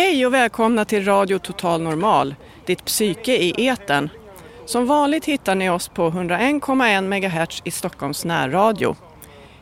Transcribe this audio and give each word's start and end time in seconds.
Hej 0.00 0.26
och 0.26 0.34
välkomna 0.34 0.84
till 0.84 1.04
Radio 1.04 1.38
Total 1.38 1.82
Normal, 1.82 2.34
ditt 2.66 2.84
psyke 2.84 3.32
i 3.32 3.66
eten. 3.66 4.10
Som 4.66 4.86
vanligt 4.86 5.24
hittar 5.24 5.54
ni 5.54 5.70
oss 5.70 5.88
på 5.88 6.10
101,1 6.10 7.00
MHz 7.02 7.62
i 7.64 7.70
Stockholms 7.70 8.24
närradio. 8.24 8.96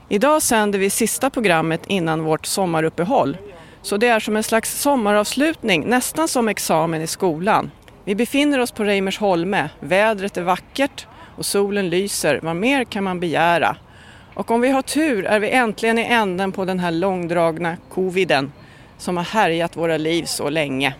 Idag 0.08 0.42
sänder 0.42 0.78
vi 0.78 0.90
sista 0.90 1.30
programmet 1.30 1.80
innan 1.86 2.24
vårt 2.24 2.46
sommaruppehåll. 2.46 3.36
Så 3.82 3.96
det 3.96 4.08
är 4.08 4.20
som 4.20 4.36
en 4.36 4.42
slags 4.42 4.80
sommaravslutning, 4.80 5.84
nästan 5.86 6.28
som 6.28 6.48
examen 6.48 7.02
i 7.02 7.06
skolan. 7.06 7.70
Vi 8.04 8.14
befinner 8.14 8.58
oss 8.58 8.72
på 8.72 8.84
Reimersholme, 8.84 9.68
vädret 9.80 10.36
är 10.36 10.42
vackert 10.42 11.06
och 11.36 11.46
solen 11.46 11.90
lyser. 11.90 12.40
Vad 12.42 12.56
mer 12.56 12.84
kan 12.84 13.04
man 13.04 13.20
begära? 13.20 13.76
Och 14.34 14.50
om 14.50 14.60
vi 14.60 14.70
har 14.70 14.82
tur 14.82 15.24
är 15.24 15.40
vi 15.40 15.50
äntligen 15.50 15.98
i 15.98 16.04
änden 16.04 16.52
på 16.52 16.64
den 16.64 16.78
här 16.78 16.90
långdragna 16.90 17.76
coviden 17.88 18.52
som 18.98 19.16
har 19.16 19.24
härjat 19.24 19.76
våra 19.76 19.96
liv 19.96 20.24
så 20.24 20.50
länge. 20.50 20.94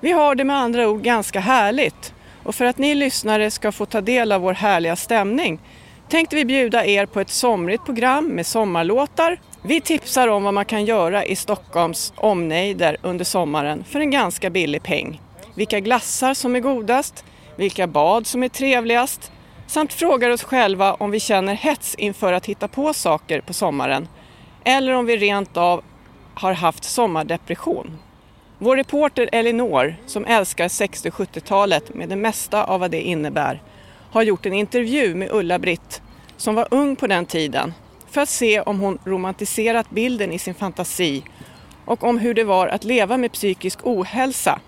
Vi 0.00 0.12
har 0.12 0.34
det 0.34 0.44
med 0.44 0.56
andra 0.56 0.88
ord 0.88 1.02
ganska 1.02 1.40
härligt 1.40 2.14
och 2.42 2.54
för 2.54 2.64
att 2.64 2.78
ni 2.78 2.94
lyssnare 2.94 3.50
ska 3.50 3.72
få 3.72 3.86
ta 3.86 4.00
del 4.00 4.32
av 4.32 4.40
vår 4.40 4.52
härliga 4.52 4.96
stämning 4.96 5.60
tänkte 6.08 6.36
vi 6.36 6.44
bjuda 6.44 6.86
er 6.86 7.06
på 7.06 7.20
ett 7.20 7.30
somrigt 7.30 7.84
program 7.84 8.26
med 8.26 8.46
sommarlåtar. 8.46 9.40
Vi 9.62 9.80
tipsar 9.80 10.28
om 10.28 10.44
vad 10.44 10.54
man 10.54 10.64
kan 10.64 10.84
göra 10.84 11.24
i 11.24 11.36
Stockholms 11.36 12.12
omnejder 12.16 12.96
under 13.02 13.24
sommaren 13.24 13.84
för 13.84 14.00
en 14.00 14.10
ganska 14.10 14.50
billig 14.50 14.82
peng. 14.82 15.20
Vilka 15.54 15.80
glassar 15.80 16.34
som 16.34 16.56
är 16.56 16.60
godast, 16.60 17.24
vilka 17.56 17.86
bad 17.86 18.26
som 18.26 18.42
är 18.42 18.48
trevligast 18.48 19.32
samt 19.66 19.92
frågar 19.92 20.30
oss 20.30 20.42
själva 20.42 20.94
om 20.94 21.10
vi 21.10 21.20
känner 21.20 21.54
hets 21.54 21.94
inför 21.94 22.32
att 22.32 22.46
hitta 22.46 22.68
på 22.68 22.94
saker 22.94 23.40
på 23.40 23.52
sommaren 23.52 24.08
eller 24.64 24.92
om 24.92 25.06
vi 25.06 25.16
rent 25.16 25.56
av 25.56 25.82
har 26.34 26.52
haft 26.52 26.84
sommardepression. 26.84 27.98
Vår 28.58 28.76
reporter 28.76 29.28
Elinor, 29.32 29.96
som 30.06 30.24
älskar 30.24 30.68
60 30.68 31.10
70-talet 31.10 31.94
med 31.94 32.08
det 32.08 32.16
mesta 32.16 32.64
av 32.64 32.80
vad 32.80 32.90
det 32.90 33.02
innebär, 33.02 33.62
har 34.10 34.22
gjort 34.22 34.46
en 34.46 34.52
intervju 34.52 35.14
med 35.14 35.30
Ulla-Britt, 35.32 36.02
som 36.36 36.54
var 36.54 36.68
ung 36.70 36.96
på 36.96 37.06
den 37.06 37.26
tiden, 37.26 37.74
för 38.10 38.20
att 38.20 38.28
se 38.28 38.60
om 38.60 38.80
hon 38.80 38.98
romantiserat 39.04 39.90
bilden 39.90 40.32
i 40.32 40.38
sin 40.38 40.54
fantasi 40.54 41.22
och 41.84 42.04
om 42.04 42.18
hur 42.18 42.34
det 42.34 42.44
var 42.44 42.66
att 42.66 42.84
leva 42.84 43.16
med 43.16 43.32
psykisk 43.32 43.78
ohälsa. 43.82 44.60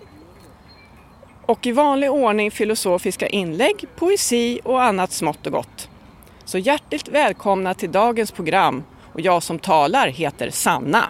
Och 1.45 1.65
i 1.65 1.71
vanlig 1.71 2.11
ordning 2.11 2.51
filosofiska 2.51 3.27
inlägg, 3.27 3.85
poesi 3.95 4.59
och 4.63 4.83
annat 4.83 5.11
smått 5.11 5.45
och 5.45 5.53
gott. 5.53 5.89
Så 6.45 6.57
hjärtligt 6.57 7.07
välkomna 7.07 7.73
till 7.73 7.91
dagens 7.91 8.31
program 8.31 8.83
och 9.13 9.21
jag 9.21 9.43
som 9.43 9.59
talar 9.59 10.07
heter 10.07 10.49
Sanna. 10.49 11.09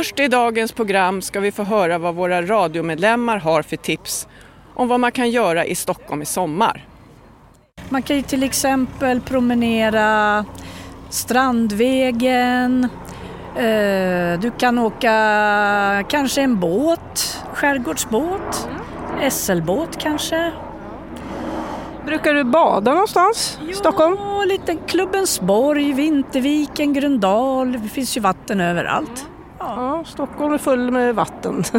Först 0.00 0.20
i 0.20 0.28
dagens 0.28 0.72
program 0.72 1.22
ska 1.22 1.40
vi 1.40 1.52
få 1.52 1.62
höra 1.62 1.98
vad 1.98 2.14
våra 2.14 2.42
radiomedlemmar 2.42 3.36
har 3.38 3.62
för 3.62 3.76
tips 3.76 4.28
om 4.74 4.88
vad 4.88 5.00
man 5.00 5.12
kan 5.12 5.30
göra 5.30 5.64
i 5.66 5.74
Stockholm 5.74 6.22
i 6.22 6.26
sommar. 6.26 6.86
Man 7.88 8.02
kan 8.02 8.16
ju 8.16 8.22
till 8.22 8.42
exempel 8.42 9.20
promenera 9.20 10.44
Strandvägen. 11.10 12.88
Eh, 13.56 14.40
Du 14.40 14.52
kan 14.58 14.78
åka 14.78 16.04
kanske 16.08 16.42
en 16.42 16.60
båt, 16.60 17.42
skärgårdsbåt, 17.54 18.68
SL-båt 19.30 19.98
kanske. 19.98 20.52
Brukar 22.06 22.34
du 22.34 22.44
bada 22.44 22.92
någonstans 22.92 23.58
i 23.70 23.72
Stockholm? 23.72 24.16
Ja, 24.18 24.44
lite 24.44 24.76
Klubbensborg, 24.86 25.92
Vinterviken, 25.92 26.92
Gröndal. 26.92 27.72
Det 27.72 27.88
finns 27.88 28.16
ju 28.16 28.20
vatten 28.20 28.60
överallt. 28.60 29.29
Ja, 29.60 30.04
Stockholm 30.06 30.52
är 30.52 30.58
full 30.58 30.90
med 30.90 31.14
vatten. 31.14 31.64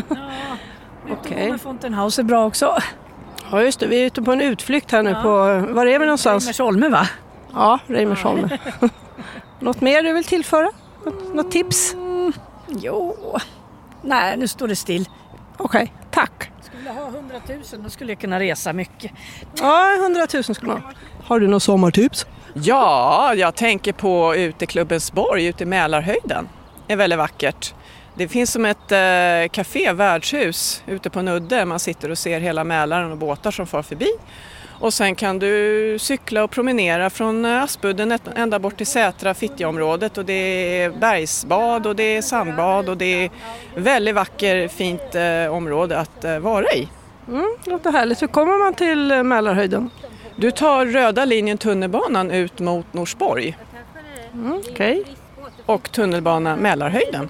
Okej. 1.12 1.48
Okay. 1.48 1.58
Fountain 1.58 1.94
är 1.94 2.24
bra 2.24 2.46
också. 2.46 2.78
Ja 3.52 3.62
just 3.62 3.80
det, 3.80 3.88
vi 3.88 4.02
är 4.02 4.06
ute 4.06 4.22
på 4.22 4.32
en 4.32 4.42
utflykt 4.42 4.92
här 4.92 5.04
nu 5.04 5.16
på, 5.16 5.30
var 5.74 5.86
är 5.86 6.00
vi 6.00 6.06
någonstans? 6.06 6.44
Reimersholme 6.44 6.90
va? 6.90 7.08
Ja, 7.54 7.80
Reimersholme. 7.88 8.60
Något 9.60 9.82
mer 9.82 10.04
du 10.04 10.14
vill 10.14 10.24
tillföra? 10.24 10.70
Något, 11.06 11.36
något 11.36 11.52
tips? 11.52 11.94
Mm, 11.94 12.34
jo, 12.68 13.16
nej 14.02 14.38
nu 14.38 14.48
står 14.48 14.68
det 14.68 14.76
still. 14.76 15.10
Okej, 15.58 15.94
tack. 16.12 16.52
Skulle 16.62 16.84
jag 16.86 16.94
ha 16.94 17.08
100 17.08 17.36
000 17.48 17.84
då 17.84 17.90
skulle 17.90 18.12
jag 18.12 18.20
kunna 18.20 18.40
resa 18.40 18.74
mycket. 18.74 19.12
Ja, 19.56 19.96
100 20.04 20.28
000 20.34 20.44
skulle 20.44 20.72
man 20.72 20.82
ha. 20.82 20.92
Har 21.24 21.40
du 21.40 21.48
något 21.48 21.64
sommartips? 21.64 22.26
Ja, 22.54 23.34
jag 23.36 23.56
tänker 23.56 23.94
på 23.94 24.36
Uteklubbensborg 24.36 25.46
ute 25.46 25.64
i 25.64 25.66
Mälarhöjden. 25.66 26.48
Är 26.92 26.96
väldigt 26.96 27.20
vackert. 27.20 27.74
Det 28.16 28.28
finns 28.28 28.52
som 28.52 28.66
ett 28.66 28.92
eh, 28.92 29.52
café, 29.52 29.94
värdshus, 29.94 30.84
ute 30.88 31.10
på 31.10 31.20
en 31.20 31.28
udde. 31.28 31.66
Man 31.66 31.80
sitter 31.80 32.12
och 32.12 32.18
ser 32.18 32.40
hela 32.40 32.64
Mälaren 32.64 33.12
och 33.12 33.18
båtar 33.18 33.52
som 33.52 33.68
far 33.68 33.82
förbi. 33.82 34.08
Och 34.80 34.94
sen 34.94 35.16
kan 35.16 35.40
du 35.40 35.98
cykla 36.00 36.44
och 36.44 36.52
promenera 36.52 37.10
från 37.10 37.46
eh, 37.46 37.64
Aspudden 37.64 38.20
ända 38.36 38.60
bort 38.60 38.78
till 38.78 38.88
Sätra, 38.88 39.34
Fittjaområdet 39.34 40.18
och 40.18 40.26
det 40.26 40.34
är 40.82 40.90
bergsbad 40.90 41.88
och 41.88 41.96
det 41.96 42.18
är 42.18 42.22
sandbad 42.22 42.90
och 42.90 42.98
det 42.98 43.26
är 43.26 43.30
väldigt 43.76 44.16
vackert, 44.16 44.72
fint 44.72 45.16
eh, 45.16 45.54
område 45.54 46.00
att 46.00 46.24
eh, 46.24 46.40
vara 46.40 46.66
i. 46.66 46.88
Mm, 47.28 47.56
låter 47.66 47.92
härligt. 47.92 48.22
Hur 48.22 48.28
kommer 48.28 48.64
man 48.64 48.74
till 48.74 49.24
Mälarhöjden? 49.24 49.90
Du 50.36 50.52
tar 50.52 50.86
röda 50.86 51.26
linjen 51.26 51.58
tunnelbanan 51.58 52.32
ut 52.32 52.60
mot 52.60 52.94
Norsborg 52.94 53.58
Mm, 54.34 54.62
Okej, 54.72 55.04
och 55.74 55.92
tunnelbana 55.92 56.56
Mälarhöjden. 56.56 57.30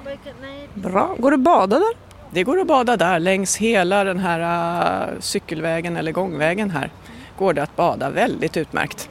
bra. 0.73 1.15
Går 1.19 1.31
det 1.31 1.35
att 1.35 1.41
bada 1.41 1.79
där? 1.79 1.93
Det 2.31 2.43
går 2.43 2.59
att 2.59 2.67
bada 2.67 2.97
där 2.97 3.19
längs 3.19 3.57
hela 3.57 4.03
den 4.03 4.19
här 4.19 5.09
uh, 5.09 5.19
cykelvägen 5.19 5.97
eller 5.97 6.11
gångvägen 6.11 6.69
här. 6.69 6.91
Går 7.37 7.53
det 7.53 7.63
att 7.63 7.75
bada 7.75 8.09
väldigt 8.09 8.57
utmärkt. 8.57 9.09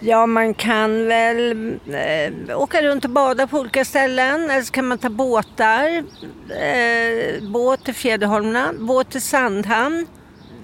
Ja, 0.00 0.26
man 0.26 0.54
kan 0.54 1.06
väl 1.06 1.72
eh, 1.86 2.60
åka 2.60 2.82
runt 2.82 3.04
och 3.04 3.10
bada 3.10 3.46
på 3.46 3.58
olika 3.58 3.84
ställen. 3.84 4.50
Eller 4.50 4.62
så 4.62 4.72
kan 4.72 4.86
man 4.86 4.98
ta 4.98 5.08
båtar. 5.08 6.04
Eh, 6.60 7.42
båt 7.42 7.84
till 7.84 7.94
Fjäderholmarna, 7.94 8.72
båt 8.78 9.10
till 9.10 9.22
Sandhamn. 9.22 10.06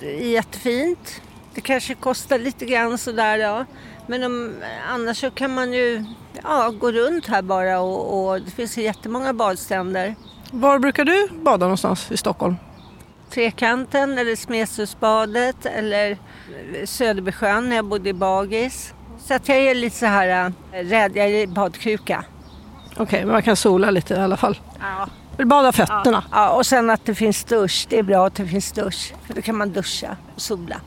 Det 0.01 0.25
är 0.25 0.29
jättefint. 0.29 1.23
Det 1.55 1.61
kanske 1.61 1.95
kostar 1.95 2.39
lite 2.39 2.65
grann 2.65 2.99
sådär 2.99 3.39
ja. 3.39 3.65
Men 4.07 4.23
om, 4.23 4.55
annars 4.89 5.21
så 5.21 5.31
kan 5.31 5.55
man 5.55 5.73
ju 5.73 6.05
ja, 6.43 6.71
gå 6.81 6.93
runt 6.93 7.27
här 7.27 7.43
bara 7.43 7.81
och, 7.81 8.31
och 8.31 8.41
det 8.41 8.51
finns 8.51 8.79
jättemånga 8.79 9.33
badstränder. 9.33 10.15
Var 10.51 10.79
brukar 10.79 11.05
du 11.05 11.29
bada 11.29 11.67
någonstans 11.67 12.13
i 12.13 12.17
Stockholm? 12.17 12.57
Trekanten 13.31 14.19
eller 14.19 14.37
Smedshusbadet 14.37 15.67
eller 15.67 16.19
Söderbysjön 16.85 17.69
när 17.69 17.77
jag 17.77 17.85
bodde 17.85 18.09
i 18.09 18.13
Bagis. 18.13 18.95
Så 19.19 19.35
att 19.35 19.49
jag 19.49 19.59
är 19.59 19.75
lite 19.75 19.97
så 19.97 20.07
här 20.07 20.53
äh, 20.73 20.85
rädd, 20.85 21.17
jag 21.17 21.31
är 21.31 21.47
badkruka. 21.47 22.25
Okej, 22.97 23.25
men 23.25 23.33
man 23.33 23.43
kan 23.43 23.57
sola 23.57 23.91
lite 23.91 24.15
i 24.15 24.19
alla 24.19 24.37
fall. 24.37 24.59
Ja. 24.81 25.09
Vill 25.37 25.47
bada 25.47 25.73
fötterna? 25.73 26.25
Ja, 26.31 26.51
och 26.51 26.67
sen 26.67 26.91
att 26.91 27.05
det 27.05 27.15
finns 27.15 27.45
dusch. 27.45 27.87
Det 27.91 27.99
är 27.99 28.03
bra 28.03 28.27
att 28.27 28.35
det 28.35 28.47
finns 28.47 28.73
dusch. 28.73 29.15
För 29.27 29.35
då 29.35 29.43
kan 29.43 29.57
man 29.57 29.73
duscha 29.73 30.17
och 30.35 30.41
sola. 30.41 30.81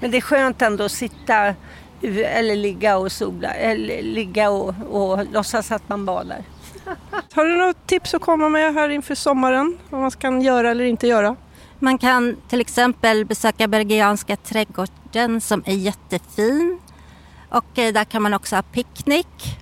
Men 0.00 0.10
det 0.10 0.16
är 0.16 0.20
skönt 0.20 0.62
ändå 0.62 0.84
att 0.84 0.92
sitta 0.92 1.54
eller 2.02 2.56
ligga 2.56 2.98
och 2.98 3.12
sola. 3.12 3.54
Eller 3.54 4.02
ligga 4.02 4.50
och, 4.50 4.74
och 4.90 5.32
låtsas 5.32 5.72
att 5.72 5.88
man 5.88 6.04
badar. 6.04 6.44
Har 7.32 7.44
du 7.44 7.56
något 7.56 7.86
tips 7.86 8.14
att 8.14 8.22
komma 8.22 8.48
med 8.48 8.74
här 8.74 8.88
inför 8.88 9.14
sommaren? 9.14 9.78
Vad 9.90 10.00
man 10.00 10.10
kan 10.10 10.42
göra 10.42 10.70
eller 10.70 10.84
inte 10.84 11.06
göra? 11.06 11.36
Man 11.78 11.98
kan 11.98 12.36
till 12.48 12.60
exempel 12.60 13.24
besöka 13.24 13.68
Bergianska 13.68 14.36
trädgården 14.36 15.40
som 15.40 15.62
är 15.66 15.74
jättefin. 15.74 16.80
Och 17.48 17.78
eh, 17.78 17.92
där 17.92 18.04
kan 18.04 18.22
man 18.22 18.34
också 18.34 18.56
ha 18.56 18.62
picknick. 18.62 19.58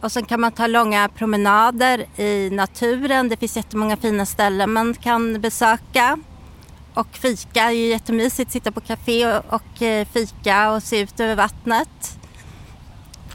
Och 0.00 0.12
sen 0.12 0.24
kan 0.24 0.40
man 0.40 0.52
ta 0.52 0.66
långa 0.66 1.08
promenader 1.08 2.20
i 2.20 2.50
naturen. 2.50 3.28
Det 3.28 3.36
finns 3.36 3.56
jättemånga 3.56 3.96
fina 3.96 4.26
ställen 4.26 4.72
man 4.72 4.94
kan 4.94 5.40
besöka. 5.40 6.18
Och 6.94 7.08
fika 7.12 7.62
är 7.62 7.70
ju 7.70 7.86
jättemysigt. 7.86 8.50
Sitta 8.50 8.72
på 8.72 8.80
café 8.80 9.26
och, 9.26 9.54
och 9.54 9.82
eh, 9.82 10.06
fika 10.12 10.70
och 10.70 10.82
se 10.82 11.00
ut 11.00 11.20
över 11.20 11.34
vattnet. 11.34 12.18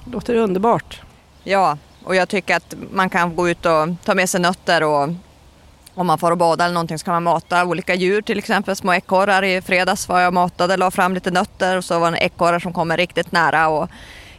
Låter 0.05 0.35
underbart. 0.35 1.01
Ja, 1.43 1.77
och 2.03 2.15
jag 2.15 2.29
tycker 2.29 2.55
att 2.55 2.75
man 2.91 3.09
kan 3.09 3.35
gå 3.35 3.49
ut 3.49 3.65
och 3.65 3.87
ta 4.03 4.15
med 4.15 4.29
sig 4.29 4.41
nötter 4.41 4.83
och 4.83 5.09
om 5.93 6.07
man 6.07 6.17
får 6.17 6.31
och 6.31 6.37
bada 6.37 6.63
eller 6.63 6.73
någonting 6.73 6.99
så 6.99 7.05
kan 7.05 7.13
man 7.13 7.23
mata 7.23 7.65
olika 7.65 7.95
djur, 7.95 8.21
till 8.21 8.37
exempel 8.37 8.75
små 8.75 8.93
ekorrar. 8.93 9.43
I 9.43 9.61
fredags 9.61 10.07
var 10.07 10.19
jag 10.19 10.27
och 10.27 10.33
matade, 10.33 10.77
la 10.77 10.91
fram 10.91 11.13
lite 11.13 11.31
nötter 11.31 11.77
och 11.77 11.85
så 11.85 11.99
var 11.99 12.11
det 12.11 12.17
ekorrar 12.17 12.59
som 12.59 12.73
kommer 12.73 12.97
riktigt 12.97 13.31
nära 13.31 13.67
och 13.67 13.89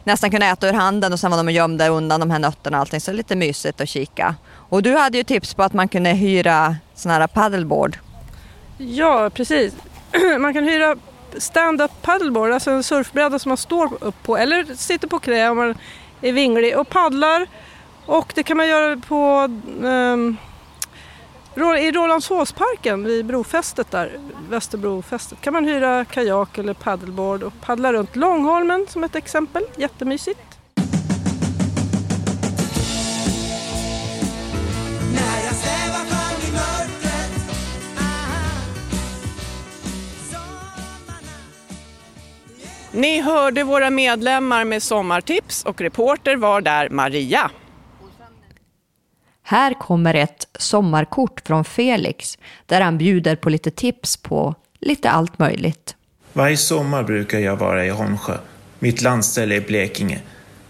nästan 0.03 0.31
kunde 0.31 0.45
äta 0.45 0.69
ur 0.69 0.73
handen 0.73 1.13
och 1.13 1.19
sen 1.19 1.31
var 1.31 1.37
de 1.37 1.47
och 1.47 1.51
gömde 1.51 1.87
undan 1.87 2.19
de 2.19 2.31
här 2.31 2.39
nötterna 2.39 2.77
och 2.77 2.81
allting. 2.81 3.01
Så 3.01 3.11
det 3.11 3.15
är 3.15 3.17
lite 3.17 3.35
mysigt 3.35 3.81
att 3.81 3.89
kika. 3.89 4.35
Och 4.51 4.83
du 4.83 4.97
hade 4.97 5.17
ju 5.17 5.23
tips 5.23 5.53
på 5.53 5.63
att 5.63 5.73
man 5.73 5.87
kunde 5.87 6.09
hyra 6.09 6.75
sån 6.95 7.11
här 7.11 7.27
paddleboard. 7.27 7.97
Ja, 8.87 9.29
precis. 9.29 9.75
Man 10.39 10.53
kan 10.53 10.63
hyra 10.63 10.95
stand-up 11.37 11.91
paddleboard, 12.01 12.51
alltså 12.51 12.71
en 12.71 12.83
surfbräda 12.83 13.39
som 13.39 13.49
man 13.49 13.57
står 13.57 14.03
upp 14.03 14.23
på 14.23 14.37
eller 14.37 14.75
sitter 14.75 15.07
på 15.07 15.19
knä 15.19 15.49
om 15.49 15.57
man 15.57 15.75
är 16.21 16.33
vinglig 16.33 16.77
och 16.77 16.89
paddlar. 16.89 17.47
Och 18.05 18.31
det 18.35 18.43
kan 18.43 18.57
man 18.57 18.67
göra 18.67 18.97
på 18.97 19.49
um, 19.81 20.37
i 21.79 21.91
Rålambshovsparken 21.91 23.03
vid 23.03 23.25
brofästet 23.25 23.91
där, 23.91 24.19
Västerbrofästet, 24.49 25.41
kan 25.41 25.53
man 25.53 25.65
hyra 25.65 26.05
kajak 26.05 26.57
eller 26.57 26.73
paddleboard 26.73 27.43
och 27.43 27.53
paddla 27.61 27.93
runt 27.93 28.15
Långholmen 28.15 28.85
som 28.89 29.03
ett 29.03 29.15
exempel. 29.15 29.63
Jättemysigt. 29.75 30.50
Ni 42.93 43.21
hörde 43.21 43.63
våra 43.63 43.89
medlemmar 43.89 44.65
med 44.65 44.83
sommartips 44.83 45.63
och 45.63 45.81
reporter 45.81 46.35
var 46.35 46.61
där 46.61 46.89
Maria. 46.89 47.51
Här 49.43 49.73
kommer 49.73 50.13
ett 50.13 50.47
sommarkort 50.59 51.41
från 51.45 51.65
Felix 51.65 52.37
där 52.65 52.81
han 52.81 52.97
bjuder 52.97 53.35
på 53.35 53.49
lite 53.49 53.71
tips 53.71 54.17
på 54.17 54.55
lite 54.79 55.09
allt 55.09 55.39
möjligt. 55.39 55.95
Varje 56.33 56.57
sommar 56.57 57.03
brukar 57.03 57.39
jag 57.39 57.55
vara 57.55 57.85
i 57.85 57.89
Holmsjö, 57.89 58.37
mitt 58.79 59.01
landställe 59.01 59.55
i 59.55 59.61
Blekinge. 59.61 60.19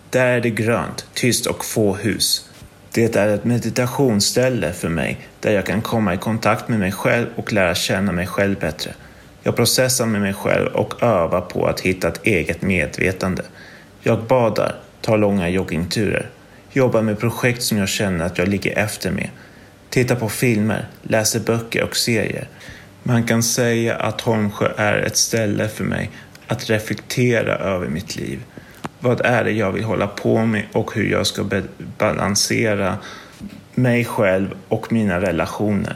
Där 0.10 0.28
är 0.28 0.42
det 0.42 0.50
grönt, 0.50 1.06
tyst 1.14 1.46
och 1.46 1.66
få 1.66 1.96
hus. 1.96 2.50
Det 2.94 3.16
är 3.16 3.28
ett 3.28 3.44
meditationsställe 3.44 4.74
för 4.74 4.90
mig 4.90 5.20
där 5.40 5.52
jag 5.52 5.66
kan 5.66 5.82
komma 5.82 6.14
i 6.14 6.18
kontakt 6.18 6.68
med 6.68 6.80
mig 6.80 6.92
själv 6.92 7.28
och 7.36 7.54
lära 7.54 7.76
känna 7.76 8.12
mig 8.12 8.28
själv 8.28 8.60
bättre. 8.60 8.94
Jag 9.44 9.56
processar 9.56 10.06
med 10.06 10.22
mig 10.22 10.34
själv 10.34 10.68
och 10.68 11.04
övar 11.04 11.42
på 11.42 11.68
att 11.68 11.80
hitta 11.80 12.08
ett 12.08 12.20
eget 12.24 12.62
medvetande. 12.62 13.44
Jag 14.02 14.24
badar, 14.24 14.76
tar 15.02 15.18
långa 15.18 15.50
joggingturer, 15.50 16.30
jobbar 16.72 17.02
med 17.02 17.20
projekt 17.20 17.64
som 17.64 17.78
jag 17.78 17.90
känner 17.90 18.26
att 18.26 18.38
jag 18.38 18.48
ligger 18.48 18.78
efter 18.78 19.12
med, 19.12 19.30
tittar 19.90 20.16
på 20.16 20.30
filmer, 20.30 20.88
läser 21.04 21.40
böcker 21.40 21.84
och 21.84 21.96
serier. 21.96 22.48
Man 23.04 23.24
kan 23.24 23.44
säga 23.44 23.96
att 23.96 24.22
Holmsjö 24.22 24.72
är 24.78 24.98
ett 24.98 25.18
ställe 25.18 25.68
för 25.68 25.84
mig 25.84 26.10
att 26.48 26.70
reflektera 26.70 27.56
över 27.56 27.88
mitt 27.88 28.16
liv. 28.16 28.44
Vad 29.00 29.22
är 29.22 29.44
det 29.44 29.52
jag 29.52 29.72
vill 29.72 29.84
hålla 29.84 30.08
på 30.08 30.46
med 30.46 30.64
och 30.72 30.96
hur 30.96 31.12
jag 31.12 31.28
ska 31.28 31.62
balansera 31.98 32.98
mig 33.76 34.06
själv 34.06 34.54
och 34.68 34.92
mina 34.92 35.22
relationer. 35.22 35.96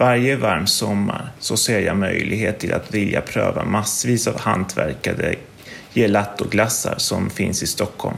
Varje 0.00 0.36
varm 0.36 0.66
sommar 0.66 1.32
så 1.38 1.56
ser 1.56 1.80
jag 1.80 1.96
möjlighet 1.96 2.58
till 2.58 2.72
att 2.72 2.94
vilja 2.94 3.20
pröva 3.20 3.64
massvis 3.64 4.26
av 4.26 4.40
hantverkade 4.40 5.34
gelatoglassar 5.94 6.94
som 6.98 7.30
finns 7.30 7.62
i 7.62 7.66
Stockholm. 7.66 8.16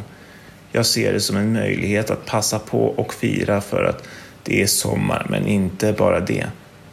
Jag 0.73 0.87
ser 0.87 1.13
det 1.13 1.21
som 1.21 1.37
en 1.37 1.53
möjlighet 1.53 2.11
att 2.11 2.27
passa 2.27 2.59
på 2.59 2.85
och 2.85 3.15
fira 3.15 3.61
för 3.61 3.85
att 3.85 4.09
det 4.43 4.63
är 4.63 4.67
sommar, 4.67 5.27
men 5.31 5.47
inte 5.47 5.93
bara 5.93 6.21
det. 6.21 6.47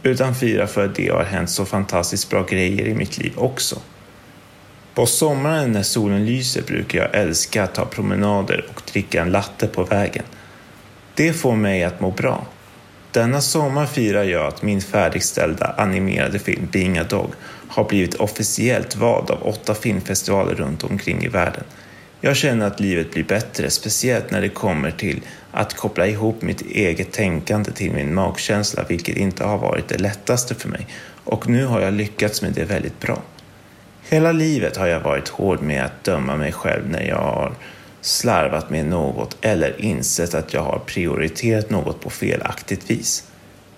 Utan 0.03 0.36
fira 0.36 0.67
för 0.67 0.86
att 0.86 0.96
det 0.96 1.10
har 1.10 1.24
hänt 1.24 1.50
så 1.50 1.65
fantastiskt 1.65 2.29
bra 2.29 2.43
grejer 2.43 2.88
i 2.88 2.93
mitt 2.93 3.17
liv 3.17 3.34
också. 3.36 3.79
På 4.93 5.05
sommaren 5.05 5.72
när 5.72 5.84
solen 5.84 6.25
lyser 6.25 6.62
brukar 6.62 7.00
jag 7.00 7.15
älska 7.15 7.63
att 7.63 7.75
ta 7.75 7.86
promenader 7.86 8.65
och 8.75 8.81
dricka 8.91 9.22
en 9.22 9.31
latte 9.31 9.67
på 9.67 9.84
vägen. 9.84 10.25
Det 11.15 11.34
får 11.34 11.55
mig 11.55 11.84
att 11.84 12.01
må 12.01 12.12
bra. 12.12 12.46
Denna 13.12 13.42
sommar 13.42 13.86
firar 13.86 14.24
jag 14.24 14.48
att 14.48 14.62
min 14.62 14.82
färdigställda 14.82 15.75
animerade 15.78 16.39
film 16.39 16.68
Being 16.72 16.98
a 16.98 17.04
Dog 17.10 17.32
har 17.68 17.84
blivit 17.84 18.16
officiellt 18.16 18.96
vald 18.96 19.32
av 19.32 19.48
åtta 19.48 19.75
filmfestivaler 19.75 20.56
runt 20.56 20.84
omkring 20.84 21.24
i 21.24 21.28
världen. 21.28 21.63
Jag 22.22 22.36
känner 22.36 22.68
att 22.68 22.80
livet 22.80 23.12
blir 23.12 23.24
bättre, 23.24 23.70
speciellt 23.70 24.32
när 24.32 24.42
det 24.42 24.50
kommer 24.50 24.92
till 24.92 25.22
att 25.51 25.74
koppla 25.74 26.08
ihop 26.08 26.42
mitt 26.42 26.62
eget 26.62 27.12
tänkande 27.12 27.72
till 27.72 27.92
min 27.92 28.13
magkänsla, 28.13 28.86
vilket 28.89 29.18
inte 29.18 29.44
har 29.44 29.58
varit 29.58 29.88
det 29.88 29.98
lättaste 29.98 30.56
för 30.56 30.70
mig. 30.70 30.88
Och 31.24 31.50
nu 31.50 31.66
har 31.66 31.82
jag 31.82 31.94
lyckats 31.94 32.42
med 32.42 32.54
det 32.54 32.63
väldigt 32.63 33.00
bra. 33.00 33.22
Hela 34.10 34.32
livet 34.32 34.78
har 34.78 34.88
jag 34.88 35.00
varit 35.00 35.30
hård 35.30 35.62
med 35.62 35.86
att 35.86 36.04
döma 36.04 36.36
mig 36.36 36.51
själv 36.51 36.89
när 36.89 37.04
jag 37.04 37.18
har 37.18 37.54
slarvat 38.01 38.70
med 38.70 38.86
något 38.86 39.38
eller 39.41 39.82
insett 39.82 40.34
att 40.34 40.53
jag 40.53 40.62
har 40.62 40.79
prioriterat 40.79 41.70
något 41.70 42.01
på 42.01 42.10
felaktigt 42.10 42.89
vis. 42.89 43.24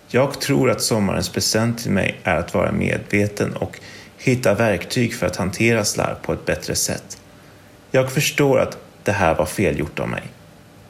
Jag 0.08 0.42
tror 0.42 0.70
att 0.70 0.82
sommarens 0.82 1.30
present 1.30 1.80
till 1.80 1.92
mig 1.92 2.20
är 2.24 2.36
att 2.36 2.54
vara 2.54 2.72
medveten 2.72 3.54
och 3.56 3.80
hitta 4.18 4.54
verktyg 4.54 5.14
för 5.14 5.28
att 5.28 5.36
hantera 5.36 5.86
slarv 5.86 6.16
på 6.22 6.34
ett 6.34 6.46
bättre 6.46 6.76
sätt. 6.76 7.22
Jag 7.92 8.12
förstår 8.12 8.60
att 8.60 8.78
det 9.04 9.12
här 9.12 9.36
var 9.36 9.46
felgjort 9.46 10.00
av 10.00 10.10
mig. 10.10 10.24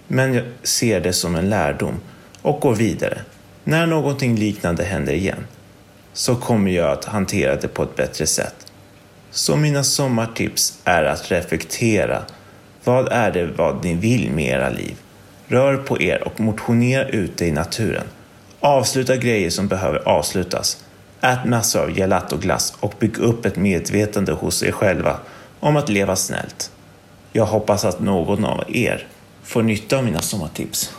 Men 0.08 0.34
jag 0.34 0.46
ser 0.64 1.02
det 1.02 1.14
som 1.14 1.36
en 1.36 1.50
lärdom 1.50 2.00
och 2.42 2.60
går 2.60 2.76
vidare. 2.76 3.22
När 3.64 3.86
någonting 3.86 4.36
liknande 4.36 4.84
händer 4.84 5.14
igen 5.14 5.46
så 6.14 6.36
kommer 6.36 6.72
jag 6.72 6.92
att 6.92 7.06
hantera 7.06 7.56
det 7.56 7.68
på 7.68 7.84
ett 7.84 7.96
bättre 7.96 8.28
sätt. 8.28 8.56
Så 9.32 9.56
mina 9.56 9.84
sommartips 9.84 10.80
är 10.84 11.04
att 11.04 11.32
reflektera. 11.32 12.24
Vad 12.84 13.12
är 13.12 13.32
det 13.32 13.46
vad 13.46 13.84
ni 13.84 13.96
vill 13.96 14.32
med 14.32 14.46
era 14.46 14.70
liv? 14.70 14.96
Rör 15.48 15.78
på 15.78 16.02
er 16.02 16.24
och 16.24 16.40
motionera 16.40 17.08
ute 17.08 17.46
i 17.46 17.52
naturen. 17.52 18.04
Avsluta 18.60 19.16
grejer 19.16 19.50
som 19.50 19.68
behöver 19.68 20.08
avslutas. 20.08 20.84
Ät 21.22 21.46
massor 21.46 21.82
av 21.82 21.98
gelatoglass 21.98 22.74
och 22.80 22.94
bygg 23.00 23.18
upp 23.18 23.46
ett 23.46 23.56
medvetande 23.56 24.32
hos 24.32 24.64
er 24.64 24.72
själva 24.72 25.18
om 25.60 25.78
att 25.78 25.90
leva 25.90 26.16
snällt. 26.16 26.72
Jag 27.32 27.46
hoppas 27.46 27.86
att 27.86 28.00
någon 28.00 28.46
av 28.46 28.64
er 28.68 29.08
får 29.44 29.64
nytta 29.64 29.98
av 29.98 30.06
mina 30.06 30.20
sommartips. 30.20 30.94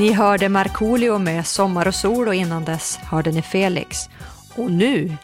Ni 0.00 0.12
hörde 0.12 0.48
Markoolio 0.48 1.18
med 1.18 1.46
Sommar 1.46 1.88
och 1.88 1.94
sol 1.94 2.28
och 2.28 2.34
innan 2.34 2.64
dess 2.64 2.96
hörde 2.96 3.30
ni 3.30 3.42
Felix. 3.42 3.98
Och 4.56 4.70
nu, 4.70 5.16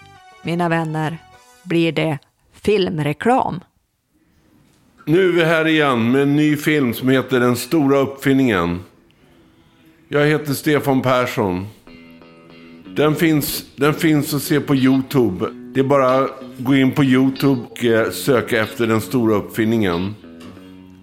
mina 0.43 0.69
vänner, 0.69 1.19
blir 1.63 1.93
det 1.93 2.19
filmreklam. 2.53 3.61
Nu 5.05 5.29
är 5.29 5.33
vi 5.33 5.45
här 5.45 5.67
igen 5.67 6.13
med 6.13 6.23
en 6.23 6.37
ny 6.37 6.57
film 6.57 6.95
som 6.95 7.09
heter 7.09 7.41
Den 7.41 7.57
stora 7.57 7.99
uppfinningen. 7.99 8.81
Jag 10.09 10.27
heter 10.27 10.53
Stefan 10.53 11.03
Persson. 11.03 11.67
Den 12.97 13.15
finns, 13.15 13.65
den 13.77 13.95
finns 13.95 14.35
att 14.35 14.43
se 14.43 14.61
på 14.61 14.75
YouTube. 14.75 15.47
Det 15.75 15.81
är 15.81 15.85
bara 15.85 16.25
att 16.25 16.31
gå 16.59 16.77
in 16.77 16.93
på 16.93 17.05
YouTube 17.05 17.61
och 17.71 17.85
eh, 17.85 18.11
söka 18.11 18.63
efter 18.63 18.87
Den 18.87 19.01
stora 19.01 19.35
uppfinningen. 19.35 20.15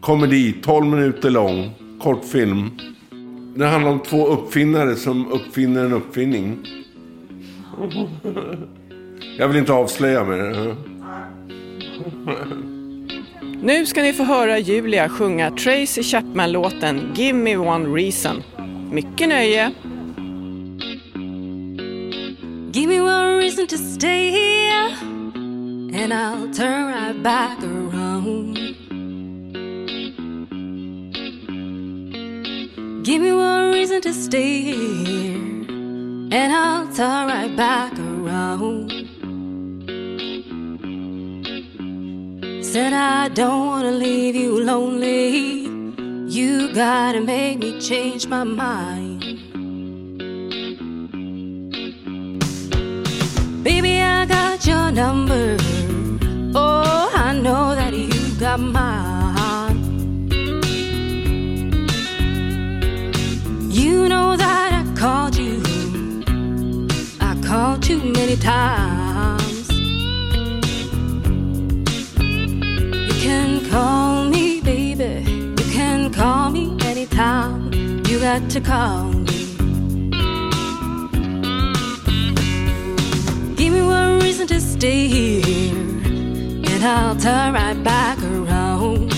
Komedi, 0.02 0.54
12 0.64 0.86
minuter 0.86 1.30
lång, 1.30 1.72
kortfilm. 2.02 2.72
Det 3.56 3.66
handlar 3.66 3.92
om 3.92 4.00
två 4.00 4.28
uppfinnare 4.28 4.96
som 4.96 5.32
uppfinner 5.32 5.86
en 5.86 5.94
uppfinning. 5.94 6.58
Jag 9.38 9.48
vill 9.48 9.58
inte 9.58 9.74
avslöja 9.74 10.24
mer. 10.24 10.76
Nu 13.62 13.86
ska 13.86 14.02
ni 14.02 14.14
få 14.14 14.24
höra 14.24 14.60
Julia 14.60 15.10
sjunga 15.10 15.52
Tracy 15.52 16.04
Chapman-låten 16.04 17.14
Give 17.16 17.38
Me 17.38 17.58
One 17.58 17.86
Reason. 17.86 18.44
Mycket 18.92 19.30
nöje! 19.30 19.72
Give 22.74 22.88
me 22.88 23.00
one 23.02 23.38
reason 23.38 23.68
to 23.68 23.78
stay 23.78 24.32
here, 24.32 24.90
and 26.04 26.12
I'll 26.12 26.54
turn 26.54 26.88
right 26.88 27.24
back 27.24 27.64
around. 27.64 28.63
Give 33.04 33.22
me 33.22 33.34
one 33.34 33.74
reason 33.74 34.00
to 34.04 34.14
stay 34.14 34.62
here, 34.62 35.36
and 36.32 36.54
I'll 36.54 36.88
turn 36.94 37.28
right 37.28 37.54
back 37.54 37.92
around. 38.00 38.92
Said 42.64 42.94
I 42.94 43.28
don't 43.28 43.68
wanna 43.68 43.92
leave 43.92 44.38
you 44.38 44.64
lonely. 44.64 45.68
You 46.30 46.74
gotta 46.74 47.20
make 47.20 47.60
me 47.60 47.78
change 47.82 48.26
my 48.28 48.46
mind. 48.46 49.20
Baby, 53.66 54.00
I 54.00 54.26
got 54.26 54.66
your 54.66 54.92
number. 54.92 55.58
Oh, 56.56 57.12
I 57.14 57.34
know 57.34 57.76
that 57.76 57.94
you 57.94 58.40
got 58.40 58.62
mine. 58.62 59.03
You 67.86 67.98
many 68.00 68.38
times. 68.38 69.70
You 73.08 73.14
can 73.22 73.70
call 73.70 74.30
me, 74.30 74.62
baby. 74.62 75.30
You 75.30 75.72
can 75.72 76.12
call 76.12 76.50
me 76.50 76.78
anytime. 76.86 77.74
You 78.08 78.20
got 78.20 78.50
to 78.52 78.62
call 78.62 79.12
me. 79.12 79.56
Give 83.56 83.74
me 83.74 83.82
one 83.82 84.20
reason 84.22 84.48
to 84.48 84.62
stay 84.62 85.08
here, 85.08 85.46
and 86.72 86.84
I'll 86.84 87.18
turn 87.18 87.54
right 87.54 87.84
back 87.84 88.18
around. 88.24 89.12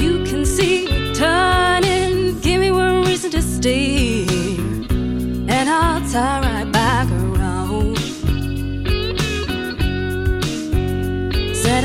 You 0.00 0.24
can 0.24 0.44
see 0.46 0.86
me 0.88 1.12
turning. 1.14 2.38
Give 2.40 2.60
me 2.60 2.70
one 2.70 3.04
reason 3.04 3.32
to 3.32 3.42
stay 3.42 4.24
here, 4.24 4.86
and 5.48 5.68
I'll 5.68 6.00
turn 6.10 6.42
right 6.42 6.55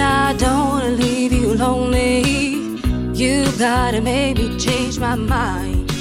I 0.02 0.34
don't 0.34 0.70
wanna 0.70 0.90
leave 0.92 1.32
you 1.32 1.54
lonely. 1.54 2.22
You 3.14 3.46
gotta 3.60 4.02
make 4.02 4.38
me 4.38 4.58
change 4.58 5.00
my 5.00 5.16
mind. 5.16 5.92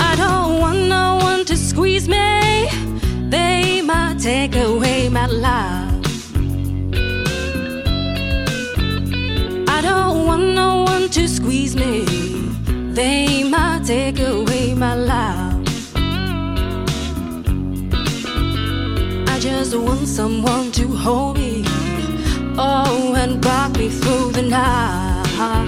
I 0.00 0.14
don't 0.16 0.60
want 0.60 0.80
no 0.88 1.18
one 1.20 1.44
to 1.44 1.56
squeeze 1.56 2.08
me. 2.08 2.68
They 3.28 3.82
might 3.82 4.18
take 4.18 4.56
away 4.56 5.08
my 5.08 5.26
life. 5.26 5.94
I 9.68 9.80
don't 9.82 10.26
want 10.26 10.54
no 10.54 10.84
one 10.84 11.08
to 11.10 11.28
squeeze 11.28 11.76
me. 11.76 12.04
They 12.94 13.44
might 13.44 13.82
take 13.84 14.18
away 14.18 14.74
my 14.74 14.94
life. 14.94 15.47
Just 19.70 19.82
want 19.82 20.08
someone 20.08 20.72
to 20.72 20.86
hold 20.88 21.36
me. 21.36 21.62
Oh, 22.56 23.14
and 23.14 23.44
rock 23.44 23.76
me 23.76 23.90
through 23.90 24.32
the 24.32 24.42
night. 24.42 25.67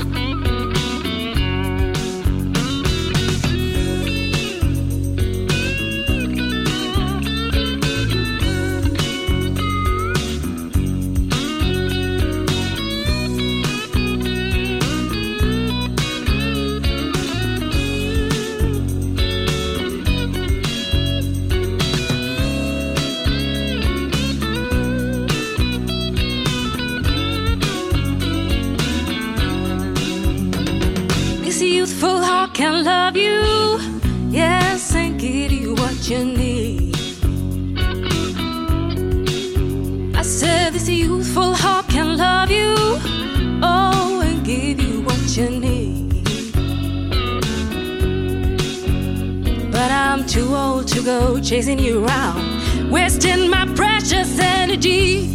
To 51.00 51.06
go 51.06 51.40
chasing 51.40 51.78
you 51.78 52.04
around, 52.04 52.90
wasting 52.90 53.48
my 53.48 53.66
precious 53.74 54.38
energy. 54.38 55.26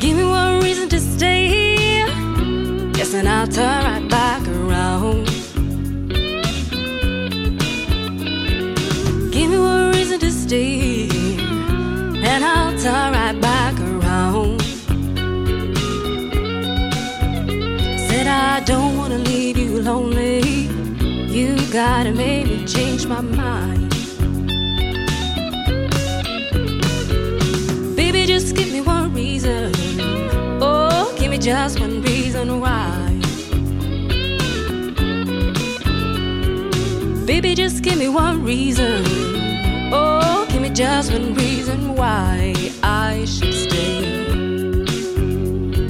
Give 0.00 0.16
me 0.16 0.24
one 0.24 0.60
reason 0.62 0.88
to 0.88 1.00
stay. 1.00 2.06
Yes, 2.96 3.14
and 3.14 3.28
I'll 3.28 3.46
turn 3.46 3.84
right 3.84 4.08
back 4.08 4.46
around. 4.48 5.26
Give 9.30 9.50
me 9.50 9.58
one 9.58 9.92
reason 9.92 10.18
to 10.20 10.30
stay, 10.32 11.08
and 12.32 12.44
I'll 12.44 12.76
turn 12.78 13.12
right 13.12 13.17
You 21.78 21.84
gotta 21.84 22.10
me 22.10 22.66
change 22.66 23.06
my 23.06 23.20
mind. 23.20 23.88
Baby, 27.94 28.26
just 28.26 28.56
give 28.56 28.72
me 28.72 28.80
one 28.80 29.14
reason. 29.14 29.70
Oh, 30.60 31.14
give 31.16 31.30
me 31.30 31.38
just 31.38 31.78
one 31.78 32.02
reason 32.02 32.58
why. 32.58 32.90
Baby, 37.26 37.54
just 37.54 37.84
give 37.84 37.96
me 37.96 38.08
one 38.08 38.42
reason. 38.42 39.04
Oh, 39.92 40.48
give 40.50 40.60
me 40.60 40.70
just 40.70 41.12
one 41.12 41.32
reason 41.34 41.94
why 41.94 42.54
I 42.82 43.24
should 43.24 43.54
stay. 43.54 44.02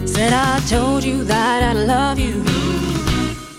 Said 0.05 0.35
I 0.35 0.61
told 0.69 1.03
you 1.03 1.25
that 1.25 1.63
I 1.63 1.73
love 1.73 2.19
you, 2.19 2.45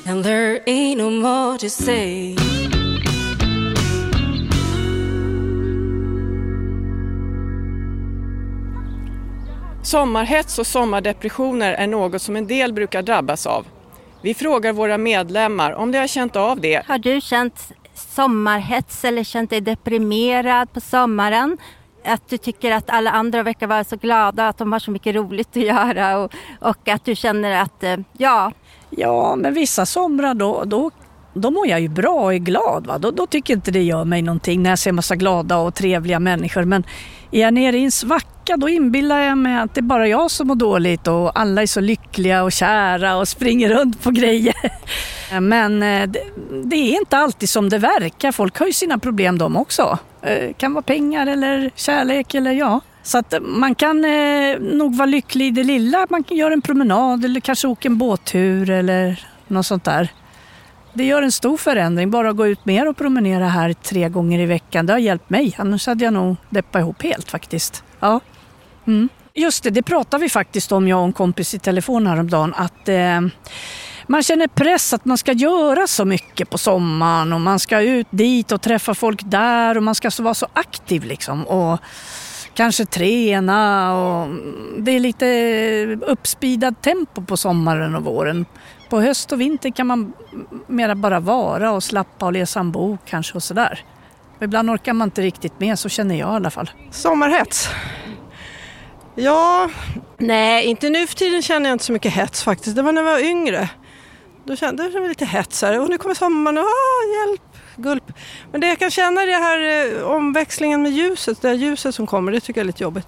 and 0.09 0.23
there 0.23 0.61
ain't 0.65 0.97
no 0.97 1.09
more 1.09 1.57
to 1.57 1.69
say. 1.69 2.35
Sommarhets 9.83 10.59
och 10.59 10.67
sommardepressioner 10.67 11.73
är 11.73 11.87
något 11.87 12.21
som 12.21 12.35
en 12.35 12.47
del 12.47 12.73
brukar 12.73 13.01
drabbas 13.01 13.47
av. 13.47 13.65
Vi 14.21 14.33
frågar 14.33 14.73
våra 14.73 14.97
medlemmar 14.97 15.71
om 15.71 15.91
de 15.91 15.97
har 15.97 16.07
känt 16.07 16.35
av 16.35 16.61
det. 16.61 16.85
Har 16.87 16.97
du 16.97 17.21
känt 17.21 17.71
sommarhets 17.93 19.05
eller 19.05 19.23
känt 19.23 19.49
dig 19.49 19.61
deprimerad 19.61 20.73
på 20.73 20.81
sommaren? 20.81 21.57
Att 22.05 22.29
du 22.29 22.37
tycker 22.37 22.71
att 22.71 22.89
alla 22.89 23.11
andra 23.11 23.43
verkar 23.43 23.67
vara 23.67 23.83
så 23.83 23.95
glada, 23.95 24.47
att 24.47 24.57
de 24.57 24.71
har 24.71 24.79
så 24.79 24.91
mycket 24.91 25.15
roligt 25.15 25.57
att 25.57 25.63
göra 25.63 26.17
och, 26.17 26.33
och 26.61 26.87
att 26.87 27.05
du 27.05 27.15
känner 27.15 27.61
att, 27.61 27.83
eh, 27.83 27.97
ja. 28.17 28.51
Ja, 28.89 29.35
men 29.35 29.53
vissa 29.53 29.85
somrar 29.85 30.33
då, 30.33 30.63
då, 30.65 30.91
då 31.33 31.51
mår 31.51 31.67
jag 31.67 31.81
ju 31.81 31.87
bra 31.87 32.23
och 32.23 32.33
är 32.33 32.37
glad. 32.37 32.87
Va? 32.87 32.97
Då, 32.97 33.11
då 33.11 33.27
tycker 33.27 33.53
inte 33.53 33.71
det 33.71 33.83
gör 33.83 34.05
mig 34.05 34.21
någonting 34.21 34.63
när 34.63 34.69
jag 34.69 34.79
ser 34.79 34.91
massa 34.91 35.15
glada 35.15 35.57
och 35.57 35.75
trevliga 35.75 36.19
människor. 36.19 36.63
Men 36.63 36.83
är 37.31 37.41
jag 37.41 37.53
nere 37.53 37.77
i 37.77 37.83
en 37.83 37.91
svacka 37.91 38.57
då 38.57 38.69
inbillar 38.69 39.19
jag 39.19 39.37
mig 39.37 39.59
att 39.59 39.75
det 39.75 39.79
är 39.79 39.83
bara 39.83 40.07
jag 40.07 40.31
som 40.31 40.47
mår 40.47 40.55
dåligt 40.55 41.07
och 41.07 41.39
alla 41.39 41.61
är 41.61 41.67
så 41.67 41.79
lyckliga 41.79 42.43
och 42.43 42.51
kära 42.51 43.17
och 43.17 43.27
springer 43.27 43.69
runt 43.69 44.03
på 44.03 44.11
grejer. 44.11 44.55
Men 45.39 45.83
eh, 45.83 46.07
det, 46.07 46.23
det 46.63 46.75
är 46.75 46.99
inte 46.99 47.17
alltid 47.17 47.49
som 47.49 47.69
det 47.69 47.77
verkar. 47.77 48.31
Folk 48.31 48.59
har 48.59 48.65
ju 48.65 48.73
sina 48.73 48.99
problem 48.99 49.37
de 49.37 49.57
också. 49.57 49.97
Det 50.21 50.57
kan 50.57 50.73
vara 50.73 50.81
pengar 50.81 51.27
eller 51.27 51.71
kärlek 51.75 52.33
eller 52.33 52.51
ja. 52.51 52.81
Så 53.03 53.17
att 53.17 53.33
man 53.41 53.75
kan 53.75 54.05
eh, 54.05 54.59
nog 54.59 54.95
vara 54.95 55.05
lycklig 55.05 55.47
i 55.47 55.51
det 55.51 55.63
lilla. 55.63 56.07
Man 56.09 56.23
kan 56.23 56.37
göra 56.37 56.53
en 56.53 56.61
promenad 56.61 57.25
eller 57.25 57.39
kanske 57.39 57.67
åka 57.67 57.87
en 57.87 57.97
båttur 57.97 58.69
eller 58.69 59.25
något 59.47 59.65
sånt 59.65 59.83
där. 59.83 60.11
Det 60.93 61.03
gör 61.03 61.21
en 61.21 61.31
stor 61.31 61.57
förändring. 61.57 62.11
Bara 62.11 62.29
att 62.29 62.35
gå 62.35 62.47
ut 62.47 62.65
mer 62.65 62.87
och 62.87 62.97
promenera 62.97 63.47
här 63.47 63.73
tre 63.73 64.09
gånger 64.09 64.39
i 64.39 64.45
veckan. 64.45 64.85
Det 64.85 64.93
har 64.93 64.99
hjälpt 64.99 65.29
mig. 65.29 65.55
Annars 65.57 65.87
hade 65.87 66.03
jag 66.03 66.13
nog 66.13 66.35
deppat 66.49 66.79
ihop 66.79 67.03
helt 67.03 67.31
faktiskt. 67.31 67.83
Ja. 67.99 68.19
Mm. 68.87 69.09
Just 69.33 69.63
det, 69.63 69.69
det 69.69 69.83
pratade 69.83 70.23
vi 70.23 70.29
faktiskt 70.29 70.71
om 70.71 70.87
jag 70.87 70.99
och 70.99 71.05
en 71.05 71.13
kompis 71.13 71.53
i 71.53 71.59
telefon 71.59 72.07
häromdagen. 72.07 72.53
Att 72.53 72.89
eh, 72.89 73.21
man 74.07 74.23
känner 74.23 74.47
press 74.47 74.93
att 74.93 75.05
man 75.05 75.17
ska 75.17 75.31
göra 75.31 75.87
så 75.87 76.05
mycket 76.05 76.49
på 76.49 76.57
sommaren 76.57 77.33
och 77.33 77.41
man 77.41 77.59
ska 77.59 77.81
ut 77.81 78.07
dit 78.09 78.51
och 78.51 78.61
träffa 78.61 78.93
folk 78.93 79.21
där 79.25 79.77
och 79.77 79.83
man 79.83 79.95
ska 79.95 80.09
vara 80.19 80.33
så 80.33 80.47
aktiv 80.53 81.03
liksom. 81.03 81.47
Och 81.47 81.79
kanske 82.59 82.85
träna 82.85 83.93
och 83.93 84.27
det 84.77 84.91
är 84.91 84.99
lite 84.99 85.25
uppspidad 86.01 86.81
tempo 86.81 87.21
på 87.21 87.37
sommaren 87.37 87.95
och 87.95 88.03
våren. 88.03 88.45
På 88.89 89.01
höst 89.01 89.31
och 89.31 89.41
vinter 89.41 89.69
kan 89.69 89.87
man 89.87 90.13
mera 90.67 90.95
bara 90.95 91.19
vara 91.19 91.71
och 91.71 91.83
slappa 91.83 92.25
och 92.25 92.33
läsa 92.33 92.59
en 92.59 92.71
bok 92.71 92.99
kanske 93.05 93.33
och 93.33 93.43
sådär. 93.43 93.85
Ibland 94.41 94.69
orkar 94.69 94.93
man 94.93 95.07
inte 95.07 95.21
riktigt 95.21 95.59
med, 95.59 95.79
så 95.79 95.89
känner 95.89 96.15
jag 96.15 96.29
i 96.29 96.35
alla 96.35 96.49
fall. 96.49 96.71
Sommarhets? 96.91 97.69
Ja, 99.15 99.69
nej 100.17 100.65
inte 100.65 100.89
nu 100.89 101.07
för 101.07 101.15
tiden 101.15 101.41
känner 101.41 101.69
jag 101.69 101.75
inte 101.75 101.85
så 101.85 101.93
mycket 101.93 102.13
hets 102.13 102.43
faktiskt. 102.43 102.75
Det 102.75 102.81
var 102.81 102.91
när 102.91 103.01
jag 103.01 103.11
var 103.11 103.19
yngre. 103.19 103.69
Då 104.43 104.55
kände 104.55 104.83
jag 104.83 104.93
mig 104.93 105.09
lite 105.09 105.25
hetsare 105.25 105.79
och 105.79 105.89
nu 105.89 105.97
kommer 105.97 106.15
sommaren 106.15 106.57
och 106.57 106.63
ah, 106.63 107.27
hjälp, 107.27 107.48
gulp. 107.79 108.13
Men 108.51 108.61
det 108.61 108.67
jag 108.67 108.79
kan 108.79 108.91
känna 108.91 109.21
är 109.21 109.27
det 109.27 109.33
här 109.33 109.95
eh, 109.97 110.03
omväxlingen 110.03 110.81
med 110.81 110.91
ljuset, 110.91 111.41
det 111.41 111.47
här 111.47 111.55
ljuset 111.55 111.95
som 111.95 112.07
kommer, 112.07 112.31
det 112.31 112.39
tycker 112.39 112.61
jag 112.61 112.63
är 112.63 112.67
lite 112.67 112.83
jobbigt. 112.83 113.07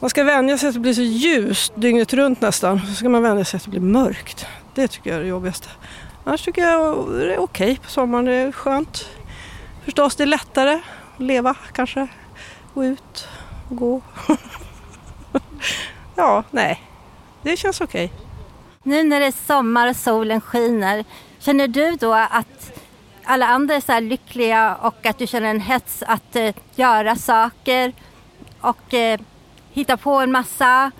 Man 0.00 0.10
ska 0.10 0.24
vänja 0.24 0.58
sig 0.58 0.68
att 0.68 0.74
det 0.74 0.80
blir 0.80 0.94
så 0.94 1.02
ljust 1.02 1.72
dygnet 1.76 2.12
runt 2.12 2.40
nästan. 2.40 2.80
Så 2.86 2.94
ska 2.94 3.08
man 3.08 3.22
vänja 3.22 3.44
sig 3.44 3.56
att 3.56 3.64
det 3.64 3.70
blir 3.70 3.80
mörkt. 3.80 4.46
Det 4.74 4.88
tycker 4.88 5.10
jag 5.10 5.16
är 5.18 5.22
det 5.22 5.28
jobbigaste. 5.28 5.68
Annars 6.24 6.44
tycker 6.44 6.62
jag 6.62 6.98
eh, 6.98 7.04
det 7.04 7.34
är 7.34 7.38
okej 7.38 7.78
på 7.82 7.90
sommaren, 7.90 8.24
det 8.24 8.34
är 8.34 8.52
skönt. 8.52 9.08
Förstås, 9.84 10.16
det 10.16 10.24
är 10.24 10.26
lättare 10.26 10.80
att 11.16 11.22
leva 11.22 11.54
kanske. 11.72 12.06
Gå 12.74 12.84
ut 12.84 13.28
och 13.70 13.76
gå. 13.76 14.00
ja, 16.16 16.44
nej. 16.50 16.82
Det 17.42 17.56
känns 17.56 17.80
okej. 17.80 18.12
Nu 18.82 19.02
när 19.02 19.20
det 19.20 19.26
är 19.26 19.46
sommar 19.46 19.88
och 19.88 19.96
solen 19.96 20.40
skiner, 20.40 21.04
känner 21.38 21.68
du 21.68 21.96
då 21.96 22.14
att 22.14 22.61
alla 23.24 23.46
andra 23.46 23.74
är 23.74 23.80
så 23.80 23.92
här 23.92 24.00
lyckliga 24.00 24.74
och 24.74 25.06
att 25.06 25.18
du 25.18 25.26
känner 25.26 25.50
en 25.50 25.60
hets 25.60 26.02
att 26.06 26.36
eh, 26.36 26.54
göra 26.74 27.16
saker 27.16 27.92
och 28.60 28.94
eh, 28.94 29.20
hitta 29.72 29.96
på 29.96 30.10
en 30.10 30.32
massa 30.32 30.90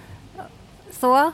så? 1.00 1.32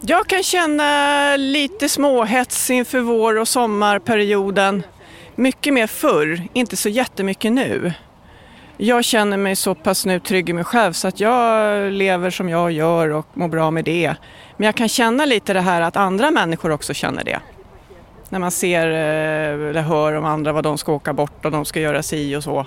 Jag 0.00 0.26
kan 0.26 0.42
känna 0.42 1.36
lite 1.36 1.88
småhets 1.88 2.70
inför 2.70 3.00
vår 3.00 3.38
och 3.38 3.48
sommarperioden. 3.48 4.82
Mycket 5.34 5.74
mer 5.74 5.86
förr, 5.86 6.48
inte 6.52 6.76
så 6.76 6.88
jättemycket 6.88 7.52
nu. 7.52 7.92
Jag 8.76 9.04
känner 9.04 9.36
mig 9.36 9.56
så 9.56 9.74
pass 9.74 10.06
nu 10.06 10.20
trygg 10.20 10.50
i 10.50 10.52
mig 10.52 10.64
själv 10.64 10.92
så 10.92 11.08
att 11.08 11.20
jag 11.20 11.92
lever 11.92 12.30
som 12.30 12.48
jag 12.48 12.72
gör 12.72 13.08
och 13.08 13.26
mår 13.34 13.48
bra 13.48 13.70
med 13.70 13.84
det. 13.84 14.14
Men 14.56 14.66
jag 14.66 14.74
kan 14.74 14.88
känna 14.88 15.24
lite 15.24 15.52
det 15.52 15.60
här 15.60 15.80
att 15.80 15.96
andra 15.96 16.30
människor 16.30 16.70
också 16.70 16.94
känner 16.94 17.24
det. 17.24 17.40
När 18.32 18.38
man 18.38 18.50
ser 18.50 18.86
eh, 18.90 19.68
eller 19.68 19.82
hör 19.82 20.12
om 20.12 20.24
andra 20.24 20.52
vad 20.52 20.64
de 20.64 20.78
ska 20.78 20.92
åka 20.92 21.12
bort 21.12 21.44
och 21.44 21.50
de 21.50 21.64
ska 21.64 21.80
göra 21.80 22.02
si 22.02 22.36
och 22.36 22.44
så. 22.44 22.66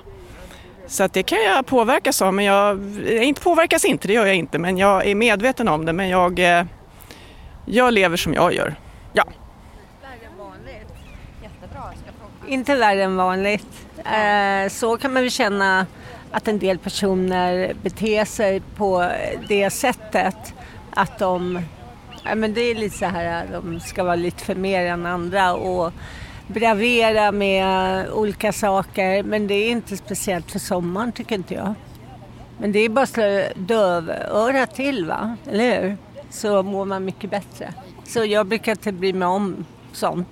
Så 0.88 1.04
att 1.04 1.14
det 1.14 1.24
kan 1.24 1.44
jag 1.44 1.66
påverkas 1.66 2.22
av, 2.22 2.34
men 2.34 2.46
jag, 2.46 2.80
inte 3.08 3.42
påverkas 3.42 3.86
inte, 3.86 4.08
det 4.08 4.14
gör 4.14 4.26
jag 4.26 4.36
inte, 4.36 4.60
men 4.60 4.78
jag 4.78 5.08
är 5.08 5.16
medveten 5.16 5.68
om 5.68 5.86
det. 5.86 5.94
Men 5.94 6.10
jag, 6.10 6.40
eh, 6.40 6.66
jag 7.66 7.94
lever 7.94 8.18
som 8.18 8.34
jag 8.34 8.54
gör. 8.54 8.76
Ja. 9.14 9.24
Inte 12.48 12.76
värre 12.76 13.04
än 13.04 13.16
vanligt. 13.16 13.88
Eh, 13.98 14.70
så 14.70 14.98
kan 14.98 15.14
man 15.14 15.24
väl 15.24 15.32
känna 15.32 15.86
att 16.32 16.48
en 16.48 16.60
del 16.60 16.78
personer 16.78 17.74
beter 17.82 18.26
sig 18.26 18.62
på 18.76 19.12
det 19.48 19.70
sättet 19.70 20.54
att 20.92 21.20
de, 21.20 21.60
ja 22.26 22.36
men 22.36 22.54
det 22.54 22.62
är 22.62 22.76
lite 22.76 22.98
så 22.98 23.06
här, 23.06 23.48
de 23.52 23.80
ska 23.80 24.04
vara 24.04 24.16
lite 24.16 24.44
för 24.44 24.56
mer 24.56 24.86
än 24.86 25.06
andra 25.06 25.54
och 25.54 25.94
bravera 26.48 27.32
med 27.32 28.10
olika 28.10 28.52
saker 28.52 29.24
men 29.24 29.48
det 29.48 29.54
är 29.54 29.72
inte 29.72 29.98
speciellt 29.98 30.52
för 30.52 30.60
sommaren 30.60 31.12
tycker 31.12 31.36
inte 31.36 31.54
jag. 31.54 31.74
Men 32.58 32.72
det 32.72 32.80
är 32.80 32.90
bara 32.90 33.04
att 33.04 33.10
slå 33.10 33.44
dövöra 33.56 34.66
till 34.66 35.06
va, 35.06 35.38
eller 35.52 35.82
hur? 35.82 35.98
Så 36.30 36.64
mår 36.64 36.86
man 36.86 37.06
mycket 37.06 37.30
bättre. 37.30 37.74
Så 38.04 38.26
jag 38.26 38.48
brukar 38.48 38.72
inte 38.72 38.92
bry 38.92 39.14
mig 39.14 39.28
om 39.28 39.66
sånt 39.92 40.28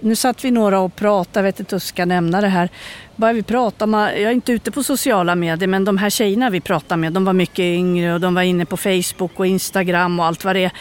nu 0.00 0.16
satt 0.16 0.44
vi 0.44 0.50
några 0.50 0.80
och 0.80 0.96
pratade, 0.96 1.38
jag 1.38 1.42
vet 1.42 1.60
inte 1.60 1.74
hur 1.74 1.76
jag 1.76 1.82
ska 1.82 2.04
nämna 2.04 2.40
det 2.40 2.48
här. 2.48 2.68
Bara 3.16 3.32
vi 3.32 3.42
prata 3.42 3.84
om, 3.84 3.94
jag 3.94 4.20
är 4.20 4.30
inte 4.30 4.52
ute 4.52 4.70
på 4.70 4.82
sociala 4.82 5.34
medier, 5.34 5.66
men 5.66 5.84
de 5.84 5.98
här 5.98 6.10
tjejerna 6.10 6.50
vi 6.50 6.60
pratade 6.60 7.00
med, 7.00 7.12
de 7.12 7.24
var 7.24 7.32
mycket 7.32 7.58
yngre 7.58 8.14
och 8.14 8.20
de 8.20 8.34
var 8.34 8.42
inne 8.42 8.64
på 8.64 8.76
Facebook 8.76 9.32
och 9.34 9.46
Instagram 9.46 10.20
och 10.20 10.26
allt 10.26 10.44
vad 10.44 10.56
det 10.56 10.64
är. 10.64 10.72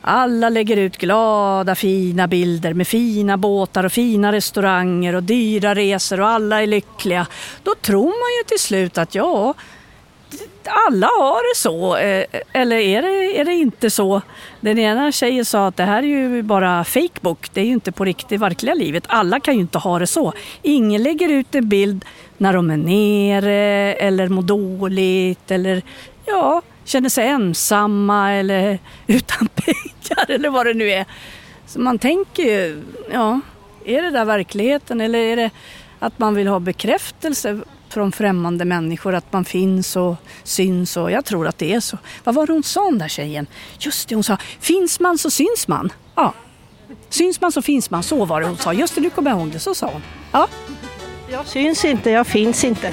Alla 0.00 0.48
lägger 0.48 0.76
ut 0.76 0.96
glada, 0.96 1.74
fina 1.74 2.26
bilder 2.26 2.74
med 2.74 2.88
fina 2.88 3.36
båtar 3.36 3.84
och 3.84 3.92
fina 3.92 4.32
restauranger 4.32 5.14
och 5.14 5.22
dyra 5.22 5.74
resor 5.74 6.20
och 6.20 6.28
alla 6.28 6.62
är 6.62 6.66
lyckliga. 6.66 7.26
Då 7.62 7.74
tror 7.74 8.04
man 8.04 8.38
ju 8.38 8.44
till 8.48 8.60
slut 8.60 8.98
att 8.98 9.14
ja, 9.14 9.54
alla 10.64 11.06
har 11.06 11.54
det 11.54 11.58
så. 11.58 11.96
Eh, 11.96 12.24
eller 12.52 12.76
är 12.76 13.02
det, 13.02 13.40
är 13.40 13.44
det 13.44 13.52
inte 13.52 13.90
så? 13.90 14.22
Den 14.60 14.78
ena 14.78 15.12
tjejen 15.12 15.44
sa 15.44 15.66
att 15.66 15.76
det 15.76 15.84
här 15.84 16.02
är 16.02 16.06
ju 16.06 16.42
bara 16.42 16.84
Facebook. 16.84 17.50
Det 17.52 17.60
är 17.60 17.64
ju 17.64 17.72
inte 17.72 17.92
på 17.92 18.04
riktigt 18.04 18.40
verkliga 18.40 18.74
livet. 18.74 19.04
Alla 19.06 19.40
kan 19.40 19.54
ju 19.54 19.60
inte 19.60 19.78
ha 19.78 19.98
det 19.98 20.06
så. 20.06 20.32
Ingen 20.62 21.02
lägger 21.02 21.28
ut 21.28 21.54
en 21.54 21.68
bild 21.68 22.04
när 22.38 22.52
de 22.52 22.70
är 22.70 22.76
nere 22.76 23.94
eller 23.94 24.28
mår 24.28 24.42
dåligt 24.42 25.50
eller 25.50 25.82
ja, 26.26 26.62
känner 26.84 27.08
sig 27.08 27.28
ensamma 27.28 28.32
eller 28.32 28.78
utan 29.06 29.48
pengar 29.48 30.30
eller 30.30 30.50
vad 30.50 30.66
det 30.66 30.74
nu 30.74 30.90
är. 30.90 31.04
Så 31.66 31.80
man 31.80 31.98
tänker 31.98 32.42
ju, 32.42 32.82
ja, 33.12 33.40
är 33.84 34.02
det 34.02 34.10
där 34.10 34.24
verkligheten 34.24 35.00
eller 35.00 35.18
är 35.18 35.36
det 35.36 35.50
att 35.98 36.18
man 36.18 36.34
vill 36.34 36.46
ha 36.46 36.60
bekräftelse 36.60 37.60
från 37.94 38.12
främmande 38.12 38.64
människor 38.64 39.14
att 39.14 39.32
man 39.32 39.44
finns 39.44 39.96
och 39.96 40.16
syns 40.42 40.96
och 40.96 41.10
jag 41.10 41.24
tror 41.24 41.46
att 41.46 41.58
det 41.58 41.72
är 41.72 41.80
så. 41.80 41.98
Vad 42.24 42.34
var 42.34 42.46
det 42.46 42.52
hon 42.52 42.62
sa 42.62 42.84
den 42.84 42.98
där 42.98 43.08
tjejen? 43.08 43.46
Just 43.78 44.08
det, 44.08 44.14
hon 44.14 44.24
sa 44.24 44.36
finns 44.60 45.00
man 45.00 45.18
så 45.18 45.30
syns 45.30 45.68
man. 45.68 45.92
Ja, 46.14 46.34
syns 47.08 47.40
man 47.40 47.52
så 47.52 47.62
finns 47.62 47.90
man, 47.90 48.02
så 48.02 48.24
var 48.24 48.40
det 48.40 48.46
hon 48.46 48.56
sa. 48.56 48.72
Just 48.72 48.94
det, 48.94 49.00
nu 49.00 49.10
kommer 49.10 49.30
jag 49.30 49.40
ihåg 49.40 49.50
det, 49.50 49.58
så 49.58 49.74
sa 49.74 49.90
hon. 49.92 50.02
Ja. 50.32 50.48
Jag 51.30 51.46
syns 51.46 51.84
inte, 51.84 52.10
jag 52.10 52.26
finns 52.26 52.64
inte. 52.64 52.92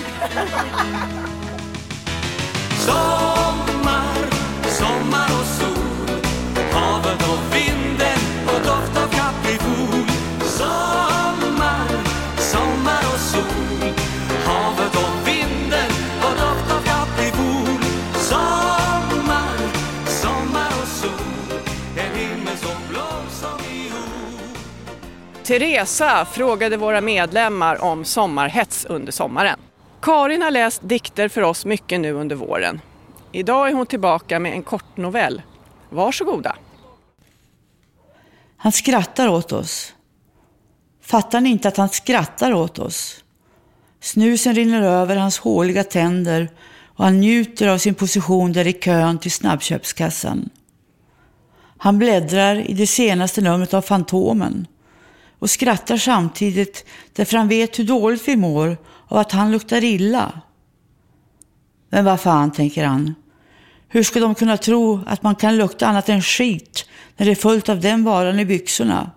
Teresa 25.51 26.25
frågade 26.25 26.77
våra 26.77 27.01
medlemmar 27.01 27.83
om 27.83 28.05
sommarhets 28.05 28.85
under 28.85 29.11
sommaren. 29.11 29.59
Karin 30.01 30.41
har 30.41 30.51
läst 30.51 30.81
dikter 30.83 31.27
för 31.27 31.41
oss 31.41 31.65
mycket 31.65 31.99
nu 31.99 32.11
under 32.11 32.35
våren. 32.35 32.81
Idag 33.31 33.69
är 33.69 33.73
hon 33.73 33.85
tillbaka 33.85 34.39
med 34.39 34.53
en 34.53 34.63
kortnovell. 34.63 35.41
Varsågoda. 35.89 36.55
Han 38.57 38.71
skrattar 38.71 39.27
åt 39.27 39.51
oss. 39.51 39.93
Fattar 41.01 41.41
ni 41.41 41.49
inte 41.49 41.67
att 41.67 41.77
han 41.77 41.89
skrattar 41.89 42.53
åt 42.53 42.79
oss? 42.79 43.23
Snusen 44.01 44.55
rinner 44.55 44.81
över 44.81 45.15
hans 45.15 45.39
håliga 45.39 45.83
tänder 45.83 46.49
och 46.85 47.03
han 47.03 47.19
njuter 47.19 47.67
av 47.67 47.77
sin 47.77 47.95
position 47.95 48.53
där 48.53 48.67
i 48.67 48.73
kön 48.73 49.19
till 49.19 49.31
snabbköpskassan. 49.31 50.49
Han 51.77 51.99
bläddrar 51.99 52.69
i 52.69 52.73
det 52.73 52.87
senaste 52.87 53.41
numret 53.41 53.73
av 53.73 53.81
Fantomen 53.81 54.67
och 55.41 55.49
skrattar 55.49 55.97
samtidigt 55.97 56.85
därför 57.13 57.37
han 57.37 57.47
vet 57.47 57.79
hur 57.79 57.83
dåligt 57.83 58.27
vi 58.27 58.35
mår 58.35 58.77
av 59.07 59.17
att 59.17 59.31
han 59.31 59.51
luktar 59.51 59.83
illa. 59.83 60.41
Men 61.89 62.05
vad 62.05 62.21
fan, 62.21 62.51
tänker 62.51 62.85
han. 62.85 63.15
Hur 63.87 64.03
ska 64.03 64.19
de 64.19 64.35
kunna 64.35 64.57
tro 64.57 64.99
att 65.07 65.23
man 65.23 65.35
kan 65.35 65.57
lukta 65.57 65.87
annat 65.87 66.09
än 66.09 66.21
skit 66.21 66.85
när 67.17 67.25
det 67.25 67.31
är 67.31 67.35
fullt 67.35 67.69
av 67.69 67.79
den 67.79 68.03
varan 68.03 68.39
i 68.39 68.45
byxorna? 68.45 69.11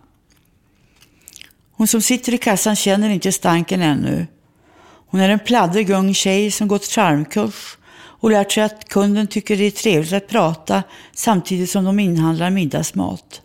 Hon 1.73 1.87
som 1.87 2.03
sitter 2.03 2.35
i 2.35 2.39
kassan 2.39 2.77
känner 2.77 3.09
inte 3.11 3.33
stanken 3.33 3.83
ännu. 3.83 4.27
Hon 5.07 5.21
är 5.21 5.29
en 5.29 5.39
pladdrig 5.39 5.91
ung 5.91 6.15
tjej 6.15 6.51
som 6.51 6.69
gått 6.69 6.85
charmkurs 6.85 7.77
och 7.97 8.31
lärt 8.31 8.53
sig 8.53 8.63
att 8.63 8.89
kunden 8.89 9.27
tycker 9.27 9.57
det 9.57 9.65
är 9.65 9.71
trevligt 9.71 10.13
att 10.13 10.29
prata 10.29 10.83
samtidigt 11.13 11.71
som 11.71 11.85
de 11.85 11.99
inhandlar 11.99 12.51
middagsmat. 12.51 13.41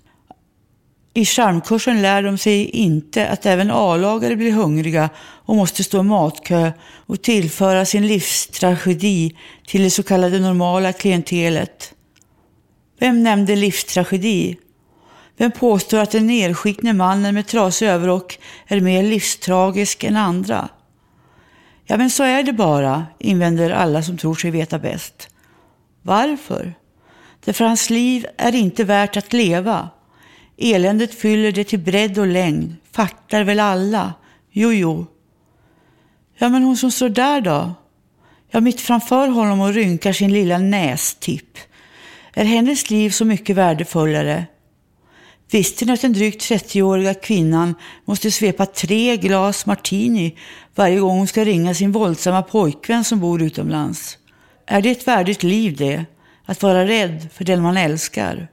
I 1.19 1.25
charmkursen 1.25 2.01
lär 2.01 2.23
de 2.23 2.37
sig 2.37 2.69
inte 2.69 3.27
att 3.27 3.45
även 3.45 3.71
A-lagare 3.71 4.35
blir 4.35 4.51
hungriga 4.51 5.09
och 5.19 5.55
måste 5.55 5.83
stå 5.83 5.99
i 5.99 6.03
matkö 6.03 6.71
och 7.05 7.21
tillföra 7.21 7.85
sin 7.85 8.07
livstragedi 8.07 9.35
till 9.67 9.83
det 9.83 9.89
så 9.89 10.03
kallade 10.03 10.39
normala 10.39 10.93
klientelet. 10.93 11.93
Vem 12.99 13.23
nämnde 13.23 13.55
livstragedi? 13.55 14.57
Vem 15.37 15.51
påstår 15.51 15.97
att 15.97 16.11
den 16.11 16.27
nerskitne 16.27 16.93
mannen 16.93 17.35
med 17.35 17.47
trasig 17.47 17.87
överrock 17.87 18.39
är 18.67 18.81
mer 18.81 19.03
livstragisk 19.03 20.03
än 20.03 20.17
andra? 20.17 20.69
Ja, 21.85 21.97
men 21.97 22.09
så 22.09 22.23
är 22.23 22.43
det 22.43 22.53
bara, 22.53 23.05
invänder 23.19 23.71
alla 23.71 24.03
som 24.03 24.17
tror 24.17 24.35
sig 24.35 24.51
veta 24.51 24.79
bäst. 24.79 25.29
Varför? 26.01 26.73
Därför 27.45 27.65
hans 27.65 27.89
liv 27.89 28.25
är 28.37 28.55
inte 28.55 28.83
värt 28.83 29.17
att 29.17 29.33
leva. 29.33 29.89
Eländet 30.61 31.13
fyller 31.13 31.51
det 31.51 31.63
till 31.63 31.79
bredd 31.79 32.17
och 32.17 32.27
längd, 32.27 32.75
fattar 32.91 33.43
väl 33.43 33.59
alla. 33.59 34.13
Jo, 34.51 34.73
jo. 34.73 35.05
Ja, 36.37 36.49
men 36.49 36.63
hon 36.63 36.77
som 36.77 36.91
står 36.91 37.09
där 37.09 37.41
då? 37.41 37.73
Ja, 38.51 38.59
mitt 38.59 38.81
framför 38.81 39.27
honom 39.27 39.61
och 39.61 39.73
rynkar 39.73 40.13
sin 40.13 40.33
lilla 40.33 40.57
nästipp. 40.57 41.57
Är 42.33 42.45
hennes 42.45 42.89
liv 42.89 43.09
så 43.09 43.25
mycket 43.25 43.55
värdefullare? 43.55 44.45
Visste 45.51 45.85
ni 45.85 45.91
att 45.91 46.01
den 46.01 46.13
drygt 46.13 46.41
30-åriga 46.41 47.13
kvinnan 47.13 47.75
måste 48.05 48.31
svepa 48.31 48.65
tre 48.65 49.17
glas 49.17 49.65
martini 49.65 50.37
varje 50.75 50.99
gång 50.99 51.17
hon 51.17 51.27
ska 51.27 51.45
ringa 51.45 51.73
sin 51.73 51.91
våldsamma 51.91 52.41
pojkvän 52.41 53.03
som 53.03 53.19
bor 53.19 53.41
utomlands? 53.41 54.17
Är 54.65 54.81
det 54.81 54.89
ett 54.89 55.07
värdigt 55.07 55.43
liv 55.43 55.75
det? 55.77 56.05
Att 56.45 56.63
vara 56.63 56.87
rädd 56.87 57.27
för 57.33 57.43
den 57.43 57.61
man 57.61 57.77
älskar? 57.77 58.47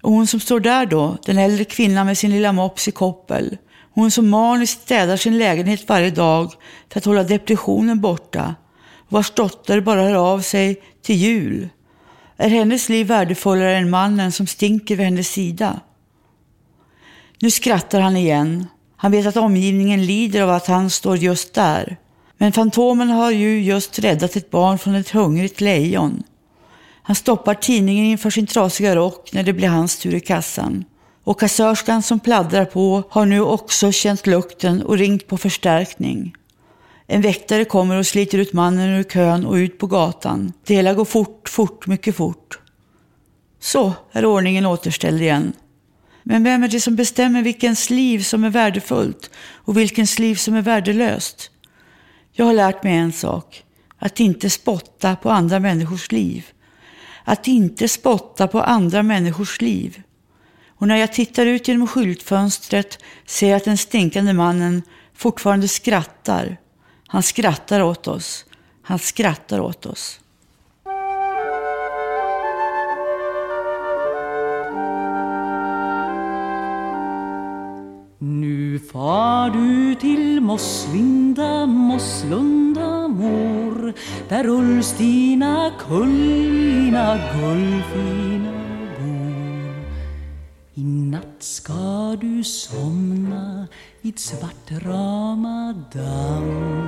Och 0.00 0.12
hon 0.12 0.26
som 0.26 0.40
står 0.40 0.60
där 0.60 0.86
då, 0.86 1.16
den 1.24 1.38
äldre 1.38 1.64
kvinnan 1.64 2.06
med 2.06 2.18
sin 2.18 2.30
lilla 2.30 2.52
mops 2.52 2.88
i 2.88 2.90
koppel. 2.90 3.56
Hon 3.94 4.10
som 4.10 4.28
maniskt 4.28 4.82
städar 4.82 5.16
sin 5.16 5.38
lägenhet 5.38 5.88
varje 5.88 6.10
dag 6.10 6.52
för 6.92 7.00
att 7.00 7.04
hålla 7.04 7.22
depressionen 7.22 8.00
borta. 8.00 8.54
Vars 9.08 9.30
dotter 9.30 9.80
bara 9.80 10.02
hör 10.02 10.14
av 10.14 10.40
sig 10.40 10.82
till 11.02 11.16
jul. 11.16 11.68
Är 12.36 12.48
hennes 12.48 12.88
liv 12.88 13.06
värdefullare 13.06 13.76
än 13.76 13.90
mannen 13.90 14.32
som 14.32 14.46
stinker 14.46 14.96
vid 14.96 15.04
hennes 15.04 15.28
sida? 15.28 15.80
Nu 17.40 17.50
skrattar 17.50 18.00
han 18.00 18.16
igen. 18.16 18.66
Han 18.96 19.12
vet 19.12 19.26
att 19.26 19.36
omgivningen 19.36 20.06
lider 20.06 20.42
av 20.42 20.50
att 20.50 20.66
han 20.66 20.90
står 20.90 21.16
just 21.16 21.54
där. 21.54 21.96
Men 22.38 22.52
Fantomen 22.52 23.08
har 23.08 23.30
ju 23.30 23.62
just 23.62 23.98
räddat 23.98 24.36
ett 24.36 24.50
barn 24.50 24.78
från 24.78 24.94
ett 24.94 25.10
hungrigt 25.10 25.60
lejon. 25.60 26.22
Han 27.06 27.16
stoppar 27.16 27.54
tidningen 27.54 28.04
inför 28.04 28.30
sin 28.30 28.46
trasiga 28.46 28.96
rock 28.96 29.32
när 29.32 29.42
det 29.42 29.52
blir 29.52 29.68
hans 29.68 29.98
tur 29.98 30.14
i 30.14 30.20
kassan. 30.20 30.84
Och 31.24 31.40
kassörskan 31.40 32.02
som 32.02 32.20
pladdrar 32.20 32.64
på 32.64 33.02
har 33.10 33.26
nu 33.26 33.40
också 33.40 33.92
känt 33.92 34.26
lukten 34.26 34.82
och 34.82 34.98
ringt 34.98 35.26
på 35.26 35.38
förstärkning. 35.38 36.34
En 37.06 37.20
väktare 37.20 37.64
kommer 37.64 37.96
och 37.96 38.06
sliter 38.06 38.38
ut 38.38 38.52
mannen 38.52 38.90
ur 38.90 39.02
kön 39.02 39.46
och 39.46 39.54
ut 39.54 39.78
på 39.78 39.86
gatan. 39.86 40.52
Det 40.64 40.74
hela 40.74 40.94
går 40.94 41.04
fort, 41.04 41.48
fort, 41.48 41.86
mycket 41.86 42.16
fort. 42.16 42.58
Så 43.60 43.92
är 44.12 44.24
ordningen 44.24 44.66
återställd 44.66 45.22
igen. 45.22 45.52
Men 46.22 46.44
vem 46.44 46.62
är 46.62 46.68
det 46.68 46.80
som 46.80 46.96
bestämmer 46.96 47.42
vilkens 47.42 47.90
liv 47.90 48.22
som 48.22 48.44
är 48.44 48.50
värdefullt 48.50 49.30
och 49.38 49.76
vilkens 49.76 50.18
liv 50.18 50.34
som 50.34 50.54
är 50.54 50.62
värdelöst? 50.62 51.50
Jag 52.32 52.46
har 52.46 52.54
lärt 52.54 52.82
mig 52.82 52.96
en 52.96 53.12
sak. 53.12 53.62
Att 53.98 54.20
inte 54.20 54.50
spotta 54.50 55.16
på 55.16 55.30
andra 55.30 55.60
människors 55.60 56.12
liv. 56.12 56.46
Att 57.28 57.48
inte 57.48 57.88
spotta 57.88 58.48
på 58.48 58.60
andra 58.60 59.02
människors 59.02 59.60
liv. 59.60 60.02
Och 60.68 60.88
när 60.88 60.96
jag 60.96 61.12
tittar 61.12 61.46
ut 61.46 61.68
genom 61.68 61.86
skyltfönstret 61.86 62.98
ser 63.24 63.48
jag 63.48 63.56
att 63.56 63.64
den 63.64 63.78
stinkande 63.78 64.32
mannen 64.32 64.82
fortfarande 65.14 65.68
skrattar. 65.68 66.56
Han 67.06 67.22
skrattar 67.22 67.80
åt 67.80 68.08
oss. 68.08 68.44
Han 68.82 68.98
skrattar 68.98 69.60
åt 69.60 69.86
oss. 69.86 70.20
Nu 78.18 78.78
far 78.92 79.50
du 79.50 79.94
till 79.94 80.40
Mosslinda, 80.40 81.66
Mosslunda 81.66 82.75
mor 83.08 83.92
Där 84.28 84.46
Ulstina 84.46 85.72
kullina 85.88 87.18
gullfina 87.34 88.52
bor 88.98 89.74
I 90.74 90.84
natt 90.84 91.42
ska 91.42 92.16
du 92.20 92.44
somna 92.44 93.66
vid 94.02 94.18
Svartrama 94.18 95.74
damm 95.92 96.86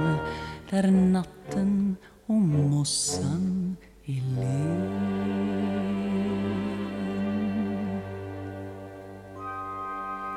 där 0.70 0.90
natten 0.90 1.96
och 2.26 2.34
mossan 2.34 3.76
är 4.04 4.22
led 4.34 5.87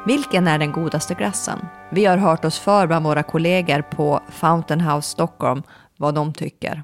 Vilken 0.06 0.48
är 0.48 0.58
den 0.58 0.72
godaste 0.72 1.14
glassen? 1.14 1.60
Vi 1.90 2.06
har 2.06 2.18
hört 2.18 2.46
oss 2.46 2.60
för 2.60 2.88
bland 2.88 3.06
våra 3.06 3.24
kollegor 3.24 3.82
på 3.82 4.22
Fountain 4.30 4.82
House 4.82 5.10
Stockholm 5.10 5.64
vad 5.98 6.16
de 6.16 6.34
tycker. 6.34 6.84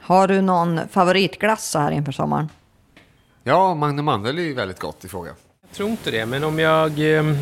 Har 0.00 0.28
du 0.28 0.40
någon 0.40 0.80
favoritglass 0.90 1.70
så 1.70 1.78
här 1.78 1.90
inför 1.90 2.12
sommaren? 2.12 2.48
Ja, 3.42 3.74
Magnum 3.74 4.04
Mandel 4.04 4.38
är 4.38 4.42
ju 4.42 4.54
väldigt 4.54 4.78
gott 4.78 5.04
i 5.04 5.08
fråga. 5.08 5.30
Jag 5.62 5.76
tror 5.76 5.90
inte 5.90 6.10
det, 6.10 6.26
men 6.26 6.44
om 6.44 6.58
jag 6.58 7.16
eh, 7.16 7.36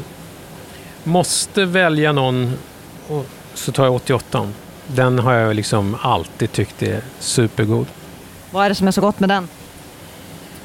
måste 1.04 1.64
välja 1.64 2.12
någon 2.12 2.52
så 3.54 3.72
tar 3.72 3.84
jag 3.84 3.94
88. 3.94 4.52
Den 4.86 5.18
har 5.18 5.32
jag 5.32 5.56
liksom 5.56 5.96
alltid 6.02 6.52
tyckt 6.52 6.82
är 6.82 7.02
supergod. 7.18 7.86
Vad 8.50 8.64
är 8.64 8.68
det 8.68 8.74
som 8.74 8.88
är 8.88 8.92
så 8.92 9.00
gott 9.00 9.20
med 9.20 9.28
den? 9.28 9.48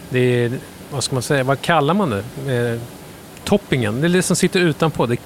Det 0.10 0.19
är, 0.19 0.60
vad 0.91 1.03
ska 1.03 1.15
man 1.15 1.23
säga, 1.23 1.43
vad 1.43 1.62
kallar 1.62 1.93
man 1.93 2.10
det? 2.10 2.73
Eh, 2.73 2.81
toppingen, 3.43 4.01
det 4.01 4.08
är 4.08 4.10
det 4.10 4.21
som 4.21 4.36
sitter 4.36 4.60
utanpå. 4.60 5.06
Det 5.06 5.17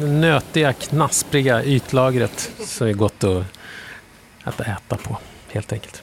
nötiga, 0.00 0.72
knaspriga 0.72 1.64
ytlagret 1.64 2.50
som 2.58 2.86
är 2.86 2.92
gott 2.92 3.24
att, 3.24 3.44
att 4.44 4.60
äta 4.60 4.96
på, 4.96 5.16
helt 5.52 5.72
enkelt. 5.72 6.02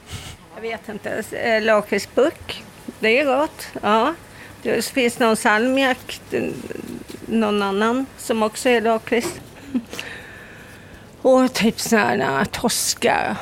Jag 0.55 0.61
vet 0.61 0.89
inte. 0.89 1.23
Eh, 1.31 1.61
lakritsburk, 1.61 2.63
det 2.99 3.19
är 3.19 3.25
gott. 3.25 3.67
Ja. 3.81 4.13
Det 4.63 4.85
finns 4.85 5.19
någon 5.19 5.35
salmiak, 5.35 6.21
någon 7.25 7.61
annan 7.61 8.05
som 8.17 8.43
också 8.43 8.69
är 8.69 8.81
lakrits. 8.81 9.39
Och 11.21 11.53
typ 11.53 11.79
sån 11.79 11.99
här 11.99 12.45
toska, 12.45 12.51
Tosca, 12.51 13.37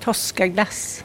Toscaglass. 0.00 1.04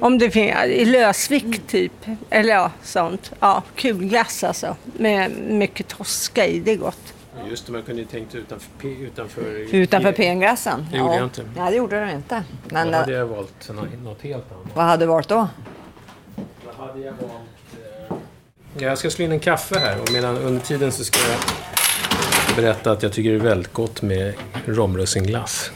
Om 0.00 0.18
det 0.18 0.30
finns, 0.30 0.64
i 0.66 0.84
lösvikt 0.84 1.68
typ. 1.68 1.92
Eller 2.30 2.54
ja, 2.54 2.70
sånt. 2.82 3.32
Ja, 3.40 3.62
kulglass 3.76 4.44
alltså. 4.44 4.76
Med 4.98 5.30
mycket 5.48 5.88
Tosca 5.88 6.46
i, 6.46 6.60
det 6.60 6.70
är 6.72 6.76
gott. 6.76 7.14
Just 7.50 7.66
det, 7.66 7.72
man 7.72 7.82
kunde 7.82 8.02
ju 8.02 8.06
tänkt 8.08 8.34
utanför, 8.34 8.68
utanför, 9.02 9.42
Utanför 9.74 10.12
penglassen? 10.12 10.86
Det 10.92 10.98
gjorde 10.98 11.14
jag 11.14 11.24
inte. 11.24 11.42
Nej, 11.56 11.70
det 11.70 11.76
gjorde 11.76 12.04
du 12.04 12.10
inte. 12.12 12.44
Men 12.68 12.90
Då 12.90 12.96
hade 12.98 13.12
eh, 13.12 13.18
jag 13.18 13.26
valt 13.26 13.68
nå- 13.72 13.86
något 14.04 14.22
helt 14.22 14.52
annat. 14.52 14.66
vad 14.74 14.84
hade 14.84 15.04
du 15.04 15.08
valt 15.08 15.28
då? 15.28 15.48
Vad 16.66 16.88
hade 16.88 17.00
jag 17.00 17.12
valt? 17.12 17.32
eh, 18.10 18.16
Ja, 18.78 18.88
jag 18.88 18.98
ska 18.98 19.10
slå 19.10 19.24
in 19.24 19.32
en 19.32 19.40
kaffe 19.40 19.78
här 19.78 20.00
och 20.00 20.12
medan 20.12 20.36
under 20.38 20.60
tiden 20.60 20.92
så 20.92 21.04
ska 21.04 21.18
jag 21.30 21.40
berätta 22.56 22.90
att 22.92 23.02
jag 23.02 23.12
tycker 23.12 23.30
det 23.30 23.36
är 23.36 23.40
väldigt 23.40 23.72
gott 23.72 24.02
med 24.02 24.34
romrussinglass. 24.66 25.70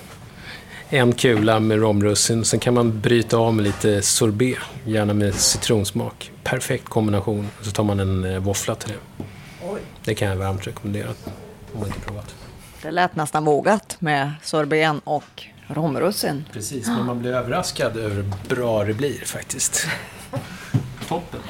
En 0.90 1.12
kula 1.12 1.60
med 1.60 1.80
romrussin, 1.80 2.44
sen 2.44 2.60
kan 2.60 2.74
man 2.74 3.00
bryta 3.00 3.36
av 3.36 3.54
med 3.54 3.64
lite 3.64 4.02
sorbet, 4.02 4.58
gärna 4.84 5.14
med 5.14 5.34
citronsmak. 5.34 6.32
Perfekt 6.44 6.84
kombination. 6.84 7.48
Så 7.62 7.70
tar 7.70 7.84
man 7.84 8.00
en 8.00 8.24
eh, 8.24 8.38
våffla 8.38 8.74
till 8.74 8.92
det. 8.92 9.24
Det 10.04 10.14
kan 10.14 10.28
jag 10.28 10.36
varmt 10.36 10.66
rekommendera 10.66 11.08
om 11.72 11.80
man 11.80 11.88
inte 11.88 12.00
provat. 12.00 12.34
Det 12.82 12.90
lät 12.90 13.16
nästan 13.16 13.44
vågat 13.44 13.96
med 14.00 14.32
sorbeten 14.42 15.00
och 15.04 15.44
romrussin. 15.66 16.44
Precis, 16.52 16.86
men 16.86 17.06
man 17.06 17.18
blir 17.18 17.32
överraskad 17.32 17.96
över 17.96 18.14
hur 18.16 18.32
bra 18.48 18.84
det 18.84 18.94
blir 18.94 19.24
faktiskt. 19.24 19.86
Toppen. 21.08 21.40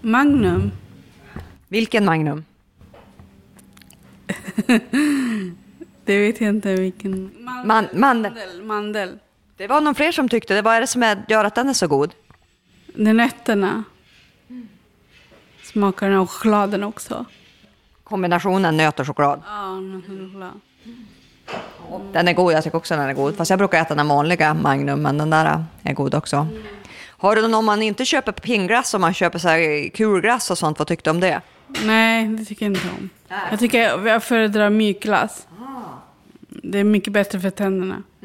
Magnum. 0.00 0.70
Vilken 1.68 2.04
Magnum? 2.04 2.44
Det 6.08 6.18
vet 6.18 6.40
jag 6.40 6.48
inte 6.48 6.74
vilken. 6.74 7.30
Man, 7.64 7.88
mandel. 7.92 8.62
Mandel. 8.62 9.18
Det 9.56 9.66
var 9.66 9.80
någon 9.80 9.94
fler 9.94 10.12
som 10.12 10.28
tyckte 10.28 10.54
det. 10.54 10.62
Vad 10.62 10.74
är 10.74 10.80
det 10.80 10.86
som 10.86 11.02
är, 11.02 11.22
gör 11.28 11.44
att 11.44 11.54
den 11.54 11.68
är 11.68 11.72
så 11.72 11.86
god? 11.86 12.14
Det 12.94 13.10
är 13.10 13.14
nötterna. 13.14 13.84
Smakar 15.62 16.10
den 16.10 16.18
och 16.18 16.30
chokladen 16.30 16.84
också. 16.84 17.24
Kombinationen 18.04 18.76
nöt 18.76 19.00
och 19.00 19.06
choklad. 19.06 19.42
Ja, 19.46 19.80
nötter 19.80 20.12
och 20.12 20.32
choklad. 20.32 20.60
Den 22.12 22.28
är 22.28 22.32
god, 22.32 22.52
jag 22.52 22.64
tycker 22.64 22.78
också 22.78 22.96
den 22.96 23.08
är 23.08 23.14
god. 23.14 23.36
Fast 23.36 23.50
jag 23.50 23.58
brukar 23.58 23.82
äta 23.82 23.94
den 23.94 24.08
vanliga 24.08 24.54
Magnum, 24.54 25.02
men 25.02 25.18
den 25.18 25.30
där 25.30 25.64
är 25.82 25.94
god 25.94 26.14
också. 26.14 26.46
Har 27.06 27.36
du 27.36 27.42
någon, 27.42 27.54
om 27.54 27.64
man 27.64 27.82
inte 27.82 28.04
köper 28.04 28.32
pingglass, 28.32 28.94
om 28.94 29.00
man 29.00 29.14
köper 29.14 29.38
så 29.38 29.48
här 29.48 29.88
kulglass 29.88 30.50
och 30.50 30.58
sånt, 30.58 30.78
vad 30.78 30.88
tyckte 30.88 31.10
du 31.10 31.14
om 31.14 31.20
det? 31.20 31.40
Nej, 31.84 32.28
det 32.28 32.44
tycker 32.44 32.66
jag 32.66 32.76
inte 32.76 32.88
om. 32.98 33.10
Jag 33.50 33.58
tycker 33.58 33.82
jag, 33.82 34.06
jag 34.06 34.22
föredrar 34.22 34.70
mjukglass. 34.70 35.47
Det 36.48 36.78
är 36.78 36.84
mycket 36.84 37.12
bättre 37.12 37.40
för 37.40 37.50
tänderna. 37.50 38.02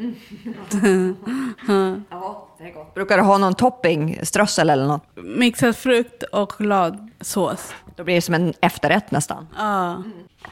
Ja, 2.10 2.48
det 2.58 2.64
är 2.64 2.74
gott. 2.74 2.94
Brukar 2.94 3.18
du 3.18 3.24
ha 3.24 3.38
någon 3.38 3.54
topping, 3.56 4.20
strössel 4.24 4.70
eller 4.70 4.88
något? 4.88 5.04
Mixad 5.16 5.76
frukt 5.76 6.24
och 6.24 6.52
chokladsås. 6.52 7.74
Då 7.96 8.04
blir 8.04 8.16
det 8.16 8.22
som 8.22 8.34
en 8.36 8.54
efterrätt 8.62 9.12
nästan. 9.12 9.48
Ja. 9.58 10.04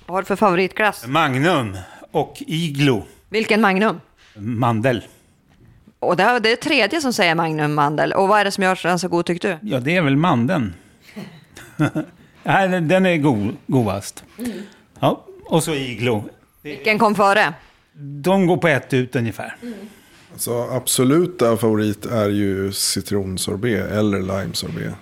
Vad 0.06 0.16
har 0.16 0.22
du 0.22 0.26
för 0.26 0.36
favoritglass? 0.36 1.08
Magnum 1.08 1.78
och 2.12 2.38
Iglo. 2.40 3.04
Vilken 3.30 3.62
Magnum? 3.62 4.02
Mandel. 4.36 5.04
Och 6.00 6.18
det 6.18 6.24
är 6.24 6.40
det 6.40 6.52
är 6.52 6.56
tredje 6.56 7.02
som 7.02 7.14
säger 7.14 7.36
Magnum 7.36 7.74
mandel. 7.74 8.14
Och 8.14 8.28
vad 8.28 8.40
är 8.40 8.46
det 8.46 8.52
som 8.52 8.64
gör 8.64 8.80
den 8.84 9.00
så 9.00 9.08
god 9.08 9.26
tyckte 9.26 9.48
du? 9.62 9.70
Ja, 9.70 9.80
det 9.80 9.96
är 9.96 10.02
väl 10.02 10.16
mandeln. 10.18 10.74
Nej, 12.44 12.82
den- 12.82 13.06
är 13.06 13.18
god, 13.18 13.56
godast. 13.68 14.24
Ja, 15.00 15.26
och 15.46 15.64
så 15.64 15.74
Iglo. 15.74 16.24
Vilken 16.62 17.00
kom 17.00 17.16
före? 17.16 17.54
De 17.94 18.48
går 18.48 18.58
på 18.58 18.68
ett 18.68 18.94
ut 18.94 19.16
ungefär. 19.16 19.56
Så 20.36 20.70
absoluta 20.72 21.58
favorit 21.58 22.06
är 22.06 22.30
ju 22.30 22.72
citronsorbet 22.72 23.92
eller 23.92 24.20
limesorbet. 24.20 24.94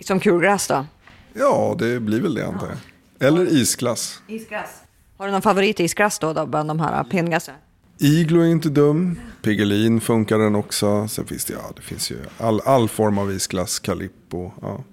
Som 0.00 0.20
kulglass 0.20 0.68
då? 0.68 0.86
Ja, 1.32 1.76
det 1.78 2.00
blir 2.00 2.20
väl 2.20 2.34
det 2.34 2.46
antar 2.46 2.66
jag. 2.66 3.28
Eller 3.28 3.52
isglass. 3.52 4.22
Isglass. 4.26 4.70
Har 5.16 5.26
du 5.26 5.32
någon 5.32 5.42
favorit 5.42 5.80
isglass 5.80 6.18
då, 6.18 6.32
då 6.32 6.46
bland 6.46 6.70
de 6.70 6.80
här 6.80 7.04
pinnglassen? 7.04 7.54
Iglo 7.98 8.40
är 8.40 8.46
inte 8.46 8.68
dum. 8.68 9.18
Piggelin 9.42 10.00
funkar 10.00 10.38
den 10.38 10.54
också. 10.54 11.08
Sen 11.08 11.26
finns 11.26 11.44
det, 11.44 11.52
ja, 11.52 11.72
det 11.76 11.82
finns 11.82 12.10
ju 12.10 12.16
all, 12.38 12.60
all 12.60 12.88
form 12.88 13.18
av 13.18 13.32
isglass, 13.32 13.78
Calippo. 13.78 14.52
Ja. 14.62 14.84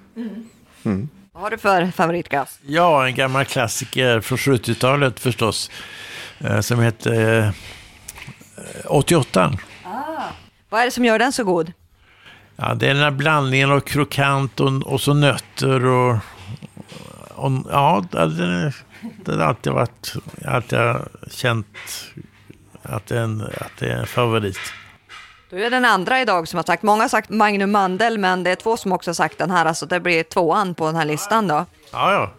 Mm. 0.83 1.09
Vad 1.33 1.43
har 1.43 1.49
du 1.51 1.57
för 1.57 1.91
favoritglass? 1.91 2.59
Ja, 2.65 3.07
en 3.07 3.15
gammal 3.15 3.45
klassiker 3.45 4.21
från 4.21 4.37
70-talet 4.37 5.19
förstås. 5.19 5.71
Eh, 6.43 6.59
Som 6.59 6.79
heter 6.79 7.39
eh, 7.39 7.53
88. 8.85 9.51
Vad 10.69 10.81
är 10.81 10.85
det 10.85 10.91
som 10.91 11.05
gör 11.05 11.19
den 11.19 11.31
så 11.31 11.43
god? 11.43 11.73
Ja, 12.55 12.73
det 12.73 12.89
är 12.89 12.93
den 12.93 13.03
här 13.03 13.11
blandningen 13.11 13.71
av 13.71 13.79
krokant 13.79 14.59
och, 14.59 14.83
och 14.83 15.01
så 15.01 15.13
nötter 15.13 15.85
och... 15.85 16.17
och 17.35 17.51
ja, 17.71 18.05
det 18.11 18.73
har 19.27 19.39
alltid 19.39 19.73
varit... 19.73 20.13
Jag 20.41 20.49
har 20.49 20.55
alltid 20.55 20.79
känt 21.31 21.67
att 22.83 23.07
det, 23.07 23.17
är 23.17 23.23
en, 23.23 23.41
att 23.41 23.71
det 23.79 23.91
är 23.91 23.97
en 23.97 24.07
favorit. 24.07 24.59
Du 25.49 25.65
är 25.65 25.69
den 25.69 25.85
andra 25.85 26.21
idag 26.21 26.47
som 26.47 26.57
har 26.57 26.63
sagt, 26.63 26.83
många 26.83 27.03
har 27.03 27.09
sagt 27.09 27.29
Magnum 27.29 27.71
Mandel, 27.71 28.17
men 28.17 28.43
det 28.43 28.49
är 28.49 28.55
två 28.55 28.77
som 28.77 28.91
också 28.91 29.09
har 29.09 29.13
sagt 29.13 29.37
den 29.37 29.51
här, 29.51 29.65
alltså 29.65 29.85
det 29.85 29.99
blir 29.99 30.23
tvåan 30.23 30.75
på 30.75 30.85
den 30.85 30.95
här 30.95 31.05
listan 31.05 31.47
då. 31.47 31.65
Ja, 31.91 32.13
ja. 32.13 32.31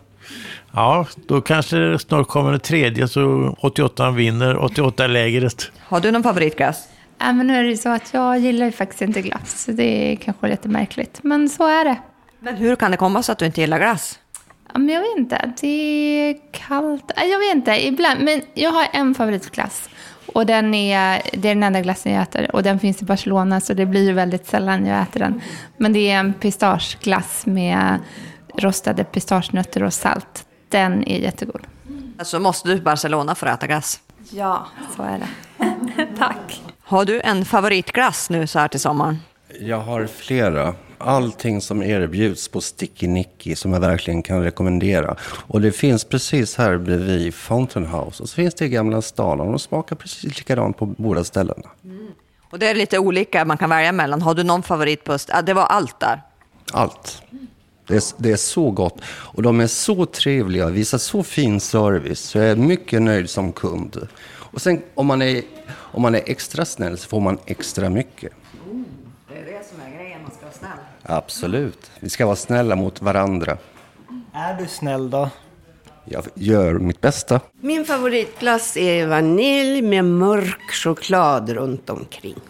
Ja, 0.73 1.07
då 1.29 1.41
kanske 1.41 1.77
det 1.77 1.99
snart 1.99 2.29
kommer 2.29 2.53
en 2.53 2.61
tredje 2.61 3.09
så 3.09 3.55
88 3.61 4.11
vinner, 4.11 4.63
88 4.65 5.05
är 5.05 5.09
lägret. 5.09 5.71
Har 5.81 6.01
du 6.01 6.11
någon 6.11 6.23
favoritglass? 6.23 6.89
Ja, 7.19 7.33
men 7.33 7.47
nu 7.47 7.57
är 7.57 7.63
det 7.63 7.69
ju 7.69 7.77
så 7.77 7.89
att 7.89 8.15
jag 8.15 8.39
gillar 8.39 8.67
ju 8.67 8.73
faktiskt 8.73 9.03
inte 9.03 9.23
glass. 9.23 9.63
så 9.65 9.73
Det 9.73 10.13
är 10.13 10.17
kanske 10.17 10.49
lite 10.49 10.69
märkligt, 10.69 11.21
men 11.23 11.49
så 11.49 11.67
är 11.67 11.85
det. 11.85 11.97
Men 12.41 12.57
hur 12.57 12.77
kan 12.77 12.91
det 12.91 12.97
komma 12.97 13.23
sig 13.23 13.33
att 13.33 13.39
du 13.39 13.47
inte 13.47 13.61
gillar 13.61 13.79
glass? 13.79 14.19
Ja, 14.73 14.79
men 14.79 14.89
jag 14.89 15.01
vet 15.01 15.19
inte. 15.19 15.53
Det 15.61 15.67
är 15.69 16.37
kallt. 16.53 17.13
Ja, 17.17 17.23
Jag 17.25 17.39
vet 17.39 17.55
inte. 17.55 17.87
Ibland. 17.87 18.21
Men 18.21 18.43
jag 18.55 18.71
har 18.71 18.87
en 18.93 19.15
favoritglass. 19.15 19.89
Och 20.27 20.47
den 20.47 20.75
är, 20.75 21.23
det 21.33 21.49
är 21.49 21.55
den 21.55 21.63
enda 21.63 21.81
glassen 21.81 22.13
jag 22.13 22.23
äter. 22.23 22.55
Och 22.57 22.63
den 22.63 22.81
finns 22.81 23.03
i 23.03 23.05
Barcelona 23.05 23.61
så 23.61 23.75
det 23.75 23.87
blir 23.87 24.05
ju 24.05 24.13
väldigt 24.13 24.47
sällan 24.47 24.87
jag 24.87 25.03
äter 25.03 25.21
den. 25.21 25.41
Men 25.77 25.93
det 25.93 26.11
är 26.11 26.19
en 26.19 26.33
pistageglass 26.33 27.47
med 27.47 27.99
rostade 28.59 29.05
pistagenötter 29.05 29.83
och 29.83 29.93
salt. 29.95 30.47
Den 30.69 31.09
är 31.09 31.19
jättegod. 31.19 31.67
Alltså 32.19 32.41
måste 32.41 32.69
du 32.69 32.75
till 32.75 32.85
Barcelona 32.85 33.35
för 33.35 33.47
att 33.47 33.59
äta 33.59 33.67
glass? 33.67 34.01
Ja, 34.31 34.67
så 34.97 35.03
är 35.03 35.19
det. 35.19 35.29
Tack. 36.19 36.63
Har 36.83 37.05
du 37.05 37.21
en 37.21 37.45
favoritglass 37.45 38.31
nu 38.31 38.47
så 38.47 38.59
här 38.59 38.69
till 38.69 38.81
sommaren? 38.81 39.19
Jag 39.61 39.81
har 39.81 40.07
flera. 40.07 40.75
Allting 40.99 41.61
som 41.61 41.83
erbjuds 41.83 42.49
på 42.49 42.61
Sticky 42.61 43.07
Nicky 43.07 43.57
som 43.57 43.73
jag 43.73 43.81
verkligen 43.81 44.23
kan 44.23 44.43
rekommendera. 44.43 45.17
Och 45.23 45.61
det 45.61 45.73
finns 45.73 46.05
precis 46.05 46.57
här 46.57 46.77
bredvid 46.77 47.35
Fountain 47.35 47.87
House. 47.87 48.23
Och 48.23 48.29
så 48.29 48.35
finns 48.35 48.55
det 48.55 48.65
i 48.65 48.69
Gamla 48.69 49.03
stan 49.03 49.41
och 49.41 49.47
de 49.47 49.59
smakar 49.59 49.97
precis 49.97 50.39
likadant 50.39 50.79
på 50.79 50.87
båda 50.87 51.25
ställena. 51.25 51.69
Och 52.51 52.59
det 52.59 52.71
är 52.71 52.75
lite 52.75 52.99
olika 52.99 53.45
man 53.45 53.59
kan 53.59 53.71
välja 53.71 53.93
mellan. 53.93 54.23
Har 54.23 54.35
du 54.35 54.43
någon 54.43 54.63
favorit 54.63 55.05
på... 55.05 55.17
Ja, 55.29 55.43
det 55.43 55.55
var 55.55 55.65
allt 55.65 56.01
där. 56.01 56.23
Allt. 56.73 57.23
Det 57.87 57.95
är, 57.95 58.03
det 58.17 58.33
är 58.33 58.37
så 58.37 58.71
gott. 58.71 59.01
Och 59.07 59.43
de 59.43 59.61
är 59.61 59.67
så 59.67 60.07
trevliga, 60.07 60.69
visar 60.69 60.99
så 60.99 61.23
fin 61.23 61.61
service. 61.61 62.21
Så 62.21 62.39
jag 62.39 62.47
är 62.47 62.57
mycket 62.57 63.03
nöjd 63.03 63.31
som 63.31 63.53
kund. 63.53 64.09
Och 64.25 64.63
sen 64.63 64.83
om 64.95 65.07
man 65.07 65.23
är, 65.23 65.43
om 65.69 66.03
man 66.03 66.15
är 66.15 66.23
extra 66.27 66.65
snäll 66.65 66.99
så 66.99 67.09
får 67.09 67.21
man 67.21 67.39
extra 67.47 67.91
mycket. 67.91 68.33
Det 69.29 69.39
är 69.39 69.45
det 69.45 69.67
som 69.69 69.81
är 69.81 69.99
grejen, 69.99 70.23
man 70.23 70.31
ska 70.31 70.41
vara 70.41 70.53
snäll. 70.53 70.85
Absolut. 71.03 71.91
Vi 72.01 72.11
ska 72.11 72.27
vara 72.27 72.37
snälla 72.37 72.77
mot 72.77 73.03
varandra. 73.03 73.59
Är 74.33 74.55
du 74.55 74.67
snäll 74.67 75.11
då? 75.11 75.31
Jag 76.05 76.25
gör 76.35 76.75
mitt 76.75 77.01
bästa. 77.01 77.41
Min 77.61 77.85
favoritglass 77.85 78.77
är 78.77 79.07
vanilj 79.07 79.83
med 79.83 80.05
mörk 80.05 80.71
choklad 80.71 81.51
runt 81.51 81.91
omkring. 81.91 82.41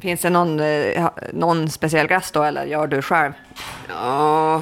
Finns 0.00 0.20
det 0.20 0.30
någon, 0.30 0.60
eh, 0.60 1.08
någon 1.32 1.70
speciell 1.70 2.06
glass 2.06 2.30
då 2.30 2.42
eller 2.42 2.64
gör 2.64 2.86
du 2.86 3.02
själv? 3.02 3.32
Ja, 3.88 4.54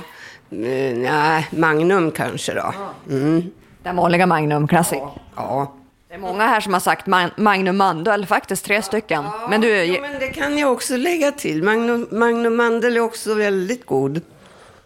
eh, 0.51 0.96
nej, 0.96 1.46
Magnum 1.51 2.11
kanske 2.11 2.55
då. 2.55 2.74
Mm. 3.11 3.51
Den 3.83 3.96
vanliga 3.96 4.27
Magnum 4.27 4.68
Classic? 4.68 4.98
Ja. 5.37 5.72
Det 6.09 6.14
är 6.14 6.18
många 6.18 6.46
här 6.46 6.61
som 6.61 6.72
har 6.72 6.81
sagt 6.81 7.07
Magnum 7.37 7.77
Mandel, 7.77 8.27
faktiskt 8.27 8.64
tre 8.64 8.83
stycken. 8.83 9.24
Men 9.51 9.61
du, 9.61 9.85
Ja, 9.85 10.01
men 10.01 10.18
det 10.20 10.29
kan 10.29 10.59
jag 10.59 10.72
också 10.72 10.96
lägga 10.96 11.33
till. 11.33 11.62
Magnum, 11.62 12.09
Magnum 12.11 12.57
Mandel 12.57 12.96
är 12.96 13.01
också 13.01 13.35
väldigt 13.35 13.87
god. 13.87 14.20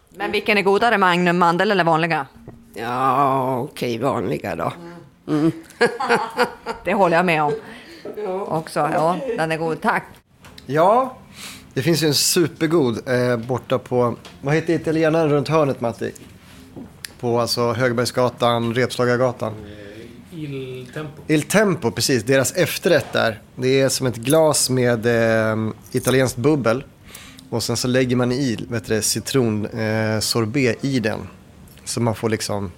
men 0.09 0.31
vilken 0.31 0.57
är 0.57 0.61
godare, 0.61 0.97
Magnum 0.97 1.37
Mandel 1.37 1.71
eller 1.71 1.83
vanliga? 1.83 2.27
Ja, 2.73 3.57
okej, 3.59 3.97
vanliga 3.97 4.55
då. 4.55 4.73
Mm. 5.27 5.51
Det 6.83 6.93
håller 6.93 7.17
jag 7.17 7.25
med 7.25 7.43
om. 7.43 7.53
Också, 8.47 8.79
ja, 8.79 9.17
den 9.37 9.51
är 9.51 9.57
god. 9.57 9.81
Tack. 9.81 10.03
Ja, 10.65 11.17
det 11.73 11.81
finns 11.81 12.03
ju 12.03 12.07
en 12.07 12.13
supergod 12.13 13.07
eh, 13.07 13.37
borta 13.37 13.79
på, 13.79 14.15
vad 14.41 14.55
heter 14.55 14.73
italienaren 14.73 15.29
runt 15.29 15.47
hörnet 15.47 15.81
Matti? 15.81 16.11
På 17.19 17.39
alltså 17.39 17.73
Högbergsgatan, 17.73 18.73
Repslagargatan. 18.73 19.53
Il 20.31 20.87
Tempo. 20.93 21.21
Il 21.27 21.43
Tempo, 21.43 21.91
precis. 21.91 22.23
Deras 22.23 22.51
efterrätt 22.51 23.13
där. 23.13 23.41
Det 23.55 23.81
är 23.81 23.89
som 23.89 24.07
ett 24.07 24.15
glas 24.15 24.69
med 24.69 25.05
eh, 25.05 25.55
italienskt 25.91 26.37
bubbel. 26.37 26.83
Och 27.49 27.63
sen 27.63 27.77
så 27.77 27.87
lägger 27.87 28.15
man 28.15 28.31
i 28.31 28.65
vet 28.69 28.85
du, 28.85 29.01
citronsorbet 29.01 29.73
eh, 30.15 30.19
sorbet 30.19 30.85
i 30.85 30.99
den. 30.99 31.27
Så 31.85 32.01
man 32.01 32.15
får 32.15 32.29
liksom 32.29 32.71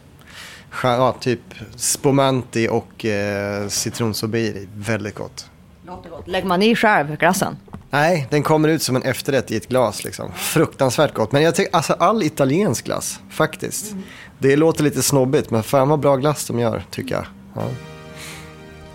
ja, 0.83 1.15
typ 1.19 1.41
spumante 1.75 2.69
och 2.69 3.05
eh, 3.05 3.67
citronsorbet. 3.67 4.55
Väldigt 4.75 5.15
gott. 5.15 5.49
Låter 5.87 6.09
gott. 6.09 6.27
Lägger 6.27 6.47
man 6.47 6.61
i 6.61 6.75
själv 6.75 7.17
glassen? 7.17 7.57
Nej, 7.89 8.27
den 8.29 8.43
kommer 8.43 8.69
ut 8.69 8.81
som 8.81 8.95
en 8.95 9.03
efterrätt 9.03 9.51
i 9.51 9.55
ett 9.57 9.67
glas. 9.67 10.03
Liksom. 10.03 10.31
Fruktansvärt 10.35 11.13
gott. 11.13 11.31
Men 11.31 11.43
jag 11.43 11.55
tycker, 11.55 11.75
alltså 11.75 11.93
all 11.93 12.23
italiensk 12.23 12.85
glass, 12.85 13.19
faktiskt. 13.29 13.95
Det 14.39 14.55
låter 14.55 14.83
lite 14.83 15.01
snobbigt, 15.01 15.51
men 15.51 15.63
fan 15.63 15.89
vad 15.89 15.99
bra 15.99 16.15
glass 16.15 16.47
de 16.47 16.59
gör, 16.59 16.83
tycker 16.91 17.15
jag. 17.15 17.25
Ja. 17.55 17.61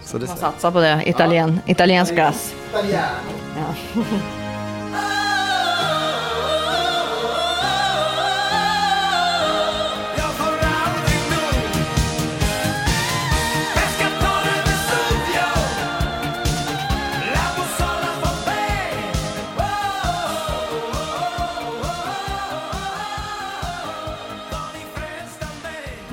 Så 0.05 0.19
det 0.19 0.27
Man 0.27 0.37
satsar 0.37 0.71
på 0.71 0.81
det, 0.81 1.03
Italien, 1.07 1.61
italiensk 1.67 2.15
glass. 2.15 2.55
Ja. 2.73 4.03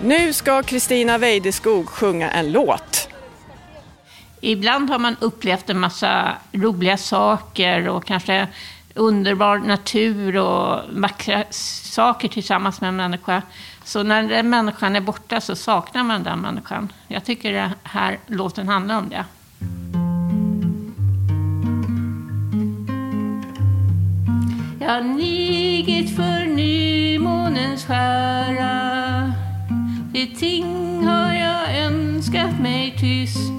Nu 0.07 0.33
ska 0.33 0.63
Kristina 0.63 1.17
Weideskog 1.17 1.89
sjunga 1.89 2.31
en 2.31 2.51
låt. 2.51 3.09
Ibland 4.41 4.89
har 4.89 4.99
man 4.99 5.15
upplevt 5.19 5.69
en 5.69 5.79
massa 5.79 6.37
roliga 6.51 6.97
saker 6.97 7.87
och 7.89 8.05
kanske 8.05 8.47
underbar 8.93 9.57
natur 9.57 10.37
och 10.37 10.81
vackra 10.89 11.43
saker 11.51 12.27
tillsammans 12.27 12.81
med 12.81 12.87
en 12.87 12.95
människa. 12.95 13.41
Så 13.83 14.03
när 14.03 14.23
den 14.23 14.49
människan 14.49 14.95
är 14.95 15.01
borta 15.01 15.41
så 15.41 15.55
saknar 15.55 16.03
man 16.03 16.23
den 16.23 16.39
människan. 16.39 16.91
Jag 17.07 17.25
tycker 17.25 17.53
den 17.53 17.71
här 17.83 18.19
låten 18.27 18.67
handlar 18.67 18.97
om 18.97 19.09
det. 19.09 19.25
Jag 24.79 25.05
nigit 25.05 26.15
för 26.15 26.45
nymånens 26.45 27.85
skära 27.85 28.87
det 30.17 30.35
ting 30.35 31.03
har 31.03 31.33
jag 31.33 31.85
önskat 31.85 32.59
mig 32.61 32.95
tyst. 32.99 33.51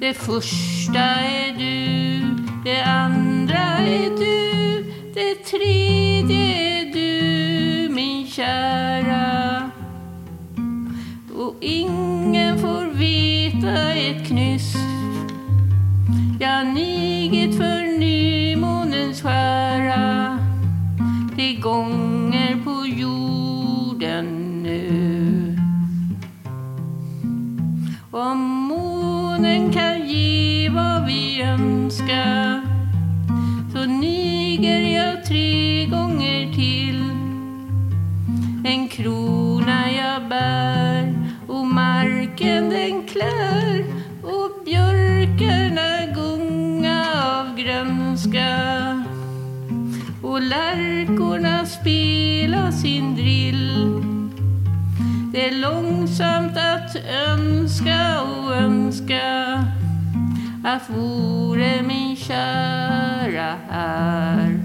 Det 0.00 0.14
första 0.14 1.04
är 1.20 1.58
du, 1.58 2.20
det 2.64 2.82
andra 2.82 3.78
är 3.78 4.10
du 4.18 4.84
Det 5.14 5.34
tredje 5.34 6.44
är 6.78 6.92
du, 6.92 7.88
min 7.94 8.26
kära. 8.26 9.70
Och 11.36 11.56
ingen 11.60 12.58
får 12.58 12.94
veta 12.94 13.92
ett 13.92 14.26
knyst. 14.26 14.76
Jag 16.40 16.66
nigit 16.66 17.56
för 17.56 17.98
nymånens 17.98 19.22
skära. 19.22 20.38
Det 21.36 21.54
gånger 21.54 22.64
på 22.64 22.86
jord. 22.86 23.41
Önskar 32.02 32.62
så 33.72 33.84
niger 33.84 34.80
jag 34.80 35.24
tre 35.24 35.86
gånger 35.86 36.52
till. 36.54 37.02
En 38.64 38.88
krona 38.88 39.92
jag 39.92 40.28
bär 40.28 41.14
och 41.48 41.66
marken 41.66 42.70
den 42.70 43.02
klär 43.02 43.84
och 44.22 44.64
björkarna 44.64 46.14
gunga 46.14 47.06
av 47.24 47.56
grönska. 47.56 49.04
Och 50.22 50.42
lärkorna 50.42 51.66
spela 51.66 52.72
sin 52.72 53.14
drill. 53.14 53.72
Det 55.32 55.48
är 55.48 55.52
långsamt 55.52 56.56
att 56.56 56.96
önska 57.28 58.20
och 58.22 58.54
önska 58.56 59.81
att 60.64 60.90
vore 60.90 61.82
min 61.82 62.16
kära 62.16 63.54
här. 63.70 64.60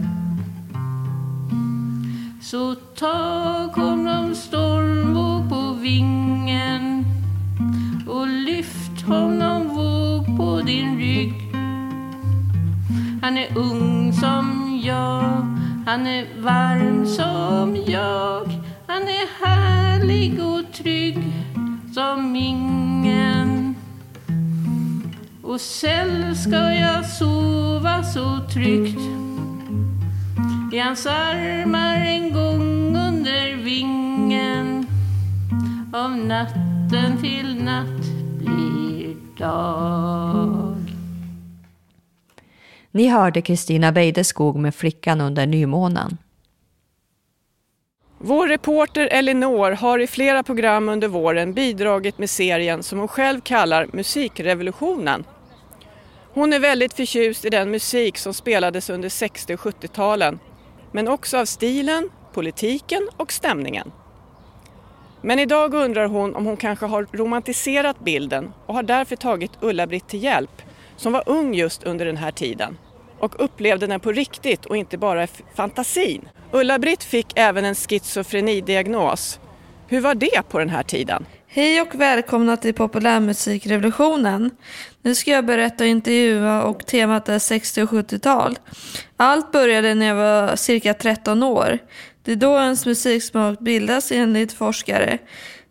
Så 2.41 2.75
tag 2.75 3.67
honom 3.67 4.35
stormvåg 4.35 5.49
på 5.49 5.73
vingen 5.81 7.05
och 8.07 8.27
lyft 8.27 9.01
honom 9.01 9.67
våg 9.67 10.37
på 10.37 10.61
din 10.61 10.97
rygg. 10.97 11.33
Han 13.21 13.37
är 13.37 13.57
ung 13.57 14.13
som 14.13 14.79
jag, 14.83 15.45
han 15.85 16.07
är 16.07 16.41
varm 16.41 17.05
som 17.05 17.75
jag 17.87 18.67
Han 18.87 19.01
är 19.01 19.45
härlig 19.45 20.39
och 20.43 20.73
trygg 20.73 21.17
som 21.93 22.35
ingen 22.35 23.46
och 25.47 25.61
själv 25.61 26.35
ska 26.35 26.73
jag 26.73 27.05
sova 27.05 28.03
så 28.03 28.39
tryggt 28.53 28.99
i 30.73 30.79
hans 30.79 31.05
armar 31.05 31.95
en 31.95 32.33
gång 32.33 32.95
under 32.95 33.55
vingen 33.55 34.87
av 35.93 36.17
natten 36.17 37.21
till 37.21 37.63
natt 37.63 38.05
blir 38.39 39.15
dag 39.37 40.75
Ni 42.91 43.07
hörde 43.07 43.41
Kristina 43.41 43.91
Weideskog 43.91 44.55
med 44.55 44.75
Flickan 44.75 45.21
under 45.21 45.45
nymånen. 45.45 46.17
Vår 48.17 48.47
reporter 48.47 49.07
Elinor 49.11 49.71
har 49.71 49.99
i 49.99 50.07
flera 50.07 50.43
program 50.43 50.89
under 50.89 51.07
våren 51.07 51.53
bidragit 51.53 52.17
med 52.17 52.29
serien 52.29 52.83
som 52.83 52.99
hon 52.99 53.07
själv 53.07 53.41
kallar 53.41 53.87
Musikrevolutionen. 53.93 55.23
Hon 56.37 56.53
är 56.53 56.59
väldigt 56.59 56.93
förtjust 56.93 57.45
i 57.45 57.49
den 57.49 57.71
musik 57.71 58.17
som 58.17 58.33
spelades 58.33 58.89
under 58.89 59.09
60 59.09 59.53
och 59.53 59.59
70-talen, 59.59 60.39
men 60.91 61.07
också 61.07 61.37
av 61.37 61.45
stilen, 61.45 62.09
politiken 62.33 63.09
och 63.17 63.31
stämningen. 63.31 63.91
Men 65.21 65.39
idag 65.39 65.73
undrar 65.73 66.07
hon 66.07 66.35
om 66.35 66.45
hon 66.45 66.57
kanske 66.57 66.85
har 66.85 67.07
romantiserat 67.11 67.99
bilden 67.99 68.53
och 68.65 68.73
har 68.73 68.83
därför 68.83 69.15
tagit 69.15 69.51
Ulla-Britt 69.61 70.07
till 70.07 70.23
hjälp, 70.23 70.61
som 70.97 71.13
var 71.13 71.23
ung 71.25 71.53
just 71.53 71.83
under 71.83 72.05
den 72.05 72.17
här 72.17 72.31
tiden. 72.31 72.77
och 73.19 73.43
upplevde 73.43 73.87
den 73.87 73.99
på 73.99 74.11
riktigt 74.11 74.65
och 74.65 74.77
inte 74.77 74.97
bara 74.97 75.23
i 75.23 75.27
fantasin. 75.55 76.29
Ulla-Britt 76.51 77.03
fick 77.03 77.27
även 77.35 77.65
en 77.65 77.75
schizofrenidiagnos. 77.75 79.39
Hur 79.87 80.01
var 80.01 80.15
det 80.15 80.41
på 80.49 80.59
den 80.59 80.69
här 80.69 80.83
tiden? 80.83 81.25
Hej 81.57 81.81
och 81.81 81.95
välkomna 81.95 82.57
till 82.57 82.73
populärmusikrevolutionen. 82.73 84.51
Nu 85.01 85.15
ska 85.15 85.31
jag 85.31 85.45
berätta 85.45 85.83
och 85.83 85.87
intervjua 85.87 86.63
och 86.63 86.85
temat 86.85 87.29
är 87.29 87.39
60 87.39 87.81
och 87.81 87.89
70-tal. 87.89 88.59
Allt 89.17 89.51
började 89.51 89.93
när 89.93 90.05
jag 90.05 90.15
var 90.15 90.55
cirka 90.55 90.93
13 90.93 91.43
år. 91.43 91.79
Det 92.23 92.31
är 92.31 92.35
då 92.35 92.57
ens 92.57 92.85
musiksmak 92.85 93.59
bildas 93.59 94.11
enligt 94.11 94.53
forskare. 94.53 95.17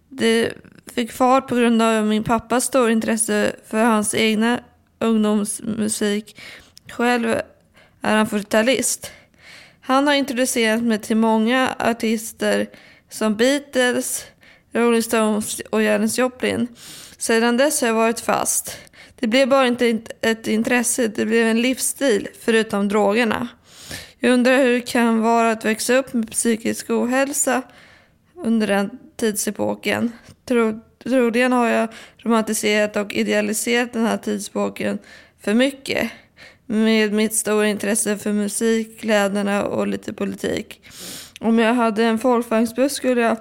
Det 0.08 0.52
fick 0.94 1.12
fart 1.12 1.48
på 1.48 1.54
grund 1.54 1.82
av 1.82 2.04
min 2.04 2.24
pappas 2.24 2.64
stora 2.64 2.92
intresse 2.92 3.52
för 3.66 3.84
hans 3.84 4.14
egna 4.14 4.60
ungdomsmusik. 4.98 6.40
Själv 6.88 7.28
är 8.02 8.16
han 8.16 8.26
40-talist. 8.26 9.10
Han 9.80 10.06
har 10.06 10.14
introducerat 10.14 10.82
mig 10.82 10.98
till 10.98 11.16
många 11.16 11.74
artister 11.78 12.66
som 13.10 13.36
Beatles, 13.36 14.26
Rolling 14.76 15.02
Stones 15.02 15.60
och 15.70 15.82
Janis 15.82 16.18
Joplin. 16.18 16.68
Sedan 17.18 17.56
dess 17.56 17.80
har 17.80 17.88
jag 17.88 17.94
varit 17.94 18.20
fast. 18.20 18.76
Det 19.20 19.26
blev 19.26 19.48
bara 19.48 19.66
inte 19.66 19.98
ett 20.20 20.46
intresse, 20.46 21.08
det 21.08 21.26
blev 21.26 21.46
en 21.46 21.62
livsstil, 21.62 22.28
förutom 22.40 22.88
drogerna. 22.88 23.48
Jag 24.18 24.32
undrar 24.32 24.58
hur 24.58 24.72
det 24.72 24.80
kan 24.80 25.20
vara 25.20 25.50
att 25.50 25.64
växa 25.64 25.96
upp 25.96 26.12
med 26.12 26.30
psykisk 26.30 26.90
ohälsa 26.90 27.62
under 28.44 28.66
den 28.66 28.90
tidsepoken. 29.16 30.12
Troligen 31.04 31.52
har 31.52 31.68
jag 31.68 31.88
romantiserat 32.18 32.96
och 32.96 33.12
idealiserat 33.12 33.92
den 33.92 34.06
här 34.06 34.16
tidsepoken 34.16 34.98
för 35.40 35.54
mycket. 35.54 36.10
Med 36.66 37.12
mitt 37.12 37.34
stora 37.34 37.68
intresse 37.68 38.16
för 38.16 38.32
musik, 38.32 39.00
kläderna 39.00 39.64
och 39.64 39.86
lite 39.86 40.12
politik. 40.12 40.82
Om 41.40 41.58
jag 41.58 41.74
hade 41.74 42.04
en 42.04 42.18
folkvagnsbuss 42.18 42.92
skulle 42.92 43.20
jag 43.20 43.36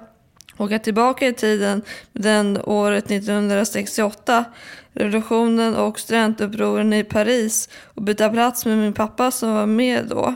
åka 0.58 0.78
tillbaka 0.78 1.26
i 1.26 1.32
tiden, 1.32 1.82
den 2.12 2.58
året 2.64 3.10
1968, 3.10 4.44
revolutionen 4.92 5.74
och 5.74 5.98
studentupproren 5.98 6.92
i 6.92 7.04
Paris 7.04 7.68
och 7.84 8.02
byta 8.02 8.30
plats 8.30 8.66
med 8.66 8.78
min 8.78 8.92
pappa 8.92 9.30
som 9.30 9.54
var 9.54 9.66
med 9.66 10.06
då. 10.06 10.34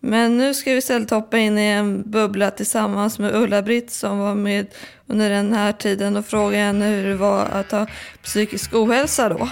Men 0.00 0.38
nu 0.38 0.54
ska 0.54 0.70
vi 0.70 0.76
istället 0.76 1.10
hoppa 1.10 1.38
in 1.38 1.58
i 1.58 1.66
en 1.66 2.10
bubbla 2.10 2.50
tillsammans 2.50 3.18
med 3.18 3.34
Ulla-Britt 3.34 3.90
som 3.90 4.18
var 4.18 4.34
med 4.34 4.66
under 5.06 5.30
den 5.30 5.52
här 5.52 5.72
tiden 5.72 6.16
och 6.16 6.26
fråga 6.26 6.58
henne 6.58 6.86
hur 6.86 7.08
det 7.08 7.16
var 7.16 7.44
att 7.44 7.70
ha 7.70 7.86
psykisk 8.22 8.74
ohälsa 8.74 9.28
då. 9.28 9.48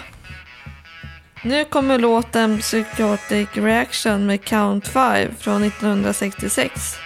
Nu 1.45 1.65
kommer 1.65 1.99
låten 1.99 2.59
Psychotic 2.59 3.49
Reaction 3.55 4.27
med 4.27 4.45
Count 4.45 4.89
5 4.89 5.35
från 5.39 5.65
1966. 5.65 6.97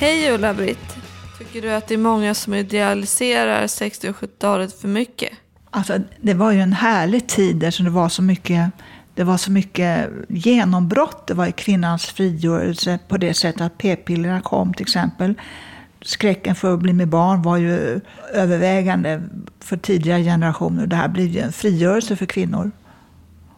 Hej 0.00 0.32
Ulla-Britt! 0.32 0.96
Tycker 1.38 1.62
du 1.62 1.72
att 1.72 1.86
det 1.86 1.94
är 1.94 1.98
många 1.98 2.34
som 2.34 2.54
idealiserar 2.54 3.66
60 3.66 4.08
och 4.08 4.16
70-talet 4.16 4.80
för 4.80 4.88
mycket? 4.88 5.32
Alltså, 5.70 5.98
det 6.20 6.34
var 6.34 6.52
ju 6.52 6.60
en 6.60 6.72
härlig 6.72 7.26
tid 7.26 7.56
där 7.56 7.84
det 7.84 7.90
var 7.90 8.08
så 8.08 8.22
mycket 8.22 8.70
det 9.14 9.24
var 9.24 9.36
så 9.36 9.50
mycket 9.50 10.10
genombrott. 10.28 11.26
Det 11.26 11.34
var 11.34 11.46
i 11.46 11.52
kvinnans 11.52 12.06
frigörelse 12.06 12.98
på 13.08 13.16
det 13.16 13.34
sättet 13.34 13.60
att 13.60 13.78
p-pillerna 13.78 14.40
kom 14.40 14.74
till 14.74 14.82
exempel. 14.82 15.34
Skräcken 16.02 16.54
för 16.54 16.74
att 16.74 16.80
bli 16.80 16.92
med 16.92 17.08
barn 17.08 17.42
var 17.42 17.56
ju 17.56 18.00
övervägande 18.32 19.22
för 19.60 19.76
tidigare 19.76 20.22
generationer. 20.22 20.86
Det 20.86 20.96
här 20.96 21.08
blev 21.08 21.26
ju 21.26 21.40
en 21.40 21.52
frigörelse 21.52 22.16
för 22.16 22.26
kvinnor 22.26 22.70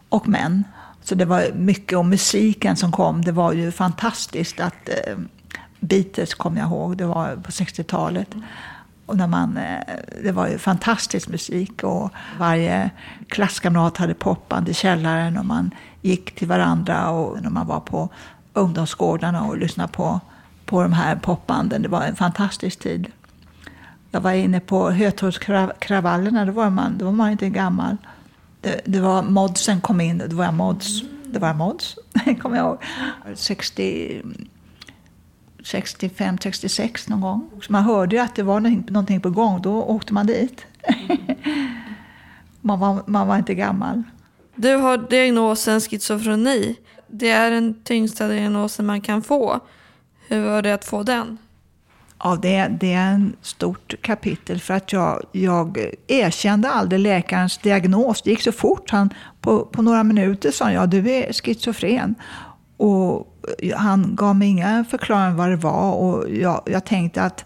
och 0.09 0.27
män. 0.27 0.63
Så 1.03 1.15
det 1.15 1.25
var 1.25 1.45
mycket 1.55 1.97
om 1.97 2.09
musiken 2.09 2.75
som 2.75 2.91
kom. 2.91 3.21
Det 3.21 3.31
var 3.31 3.53
ju 3.53 3.71
fantastiskt 3.71 4.59
att 4.59 4.89
eh, 4.89 5.17
Beatles 5.83 6.33
kommer 6.33 6.61
jag 6.61 6.69
ihåg, 6.69 6.97
det 6.97 7.05
var 7.05 7.35
på 7.35 7.51
60-talet. 7.51 8.27
Och 9.05 9.17
när 9.17 9.27
man, 9.27 9.57
eh, 9.57 9.95
det 10.23 10.31
var 10.31 10.47
ju 10.47 10.57
fantastisk 10.57 11.27
musik 11.29 11.83
och 11.83 12.11
varje 12.39 12.89
klasskamrat 13.27 13.97
hade 13.97 14.13
popband 14.13 14.69
i 14.69 14.73
källaren 14.73 15.37
och 15.37 15.45
man 15.45 15.71
gick 16.01 16.35
till 16.35 16.47
varandra 16.47 17.09
och 17.09 17.41
när 17.41 17.49
man 17.49 17.67
var 17.67 17.79
på 17.79 18.09
ungdomsgårdarna 18.53 19.43
och 19.43 19.57
lyssnade 19.57 19.91
på, 19.93 20.19
på 20.65 20.81
de 20.81 20.93
här 20.93 21.15
popbanden. 21.15 21.81
Det 21.81 21.87
var 21.87 22.01
en 22.01 22.15
fantastisk 22.15 22.79
tid. 22.79 23.11
Jag 24.11 24.21
var 24.21 24.31
inne 24.31 24.59
på 24.59 24.91
Hötorgskravallerna, 24.91 26.45
då 26.45 26.51
var 26.51 26.69
man, 26.69 26.97
då 26.97 27.05
var 27.05 27.11
man 27.11 27.31
inte 27.31 27.49
gammal. 27.49 27.97
Det, 28.61 28.81
det 28.85 28.99
var 28.99 29.23
modsen 29.23 29.81
kom 29.81 30.01
in, 30.01 30.23
då 30.29 30.35
var 30.35 30.45
jag 30.45 30.53
mods. 30.53 31.01
Det 31.25 31.39
var 31.39 31.47
jag 31.47 31.57
mods, 31.57 31.95
kommer 32.41 32.57
jag 32.57 32.65
ihåg. 32.65 32.77
60, 33.35 34.21
65, 35.63 36.37
66 36.37 37.09
någon 37.09 37.21
gång. 37.21 37.49
Så 37.61 37.71
man 37.71 37.83
hörde 37.83 38.15
ju 38.15 38.21
att 38.21 38.35
det 38.35 38.43
var 38.43 38.59
någonting 38.59 39.21
på 39.21 39.29
gång, 39.29 39.61
då 39.61 39.83
åkte 39.83 40.13
man 40.13 40.25
dit. 40.25 40.65
man, 42.61 42.79
var, 42.79 43.03
man 43.07 43.27
var 43.27 43.37
inte 43.37 43.55
gammal. 43.55 44.03
Du 44.55 44.75
har 44.75 44.97
diagnosen 44.97 45.81
schizofreni. 45.81 46.75
Det 47.07 47.29
är 47.29 47.51
den 47.51 47.83
tyngsta 47.83 48.27
diagnosen 48.27 48.85
man 48.85 49.01
kan 49.01 49.21
få. 49.21 49.59
Hur 50.27 50.41
var 50.41 50.61
det 50.61 50.73
att 50.73 50.85
få 50.85 51.03
den? 51.03 51.37
Ja, 52.23 52.37
det, 52.41 52.67
det 52.79 52.93
är 52.93 53.11
en 53.11 53.35
stort 53.41 53.95
kapitel 54.01 54.59
för 54.59 54.73
att 54.73 54.93
jag, 54.93 55.23
jag 55.31 55.77
erkände 56.07 56.69
aldrig 56.69 57.01
läkarens 57.01 57.57
diagnos. 57.57 58.21
Det 58.21 58.29
gick 58.29 58.41
så 58.41 58.51
fort. 58.51 58.89
Han, 58.89 59.13
på, 59.41 59.65
på 59.65 59.81
några 59.81 60.03
minuter 60.03 60.51
sa 60.51 60.65
han, 60.65 60.73
ja 60.73 60.85
du 60.85 61.11
är 61.11 61.33
schizofren. 61.33 62.15
Och 62.77 63.32
han 63.75 64.15
gav 64.15 64.35
mig 64.35 64.47
inga 64.47 64.85
förklaringar 64.89 65.37
vad 65.37 65.49
det 65.49 65.55
var 65.55 65.93
och 65.93 66.29
jag, 66.29 66.61
jag 66.65 66.85
tänkte 66.85 67.21
att 67.21 67.45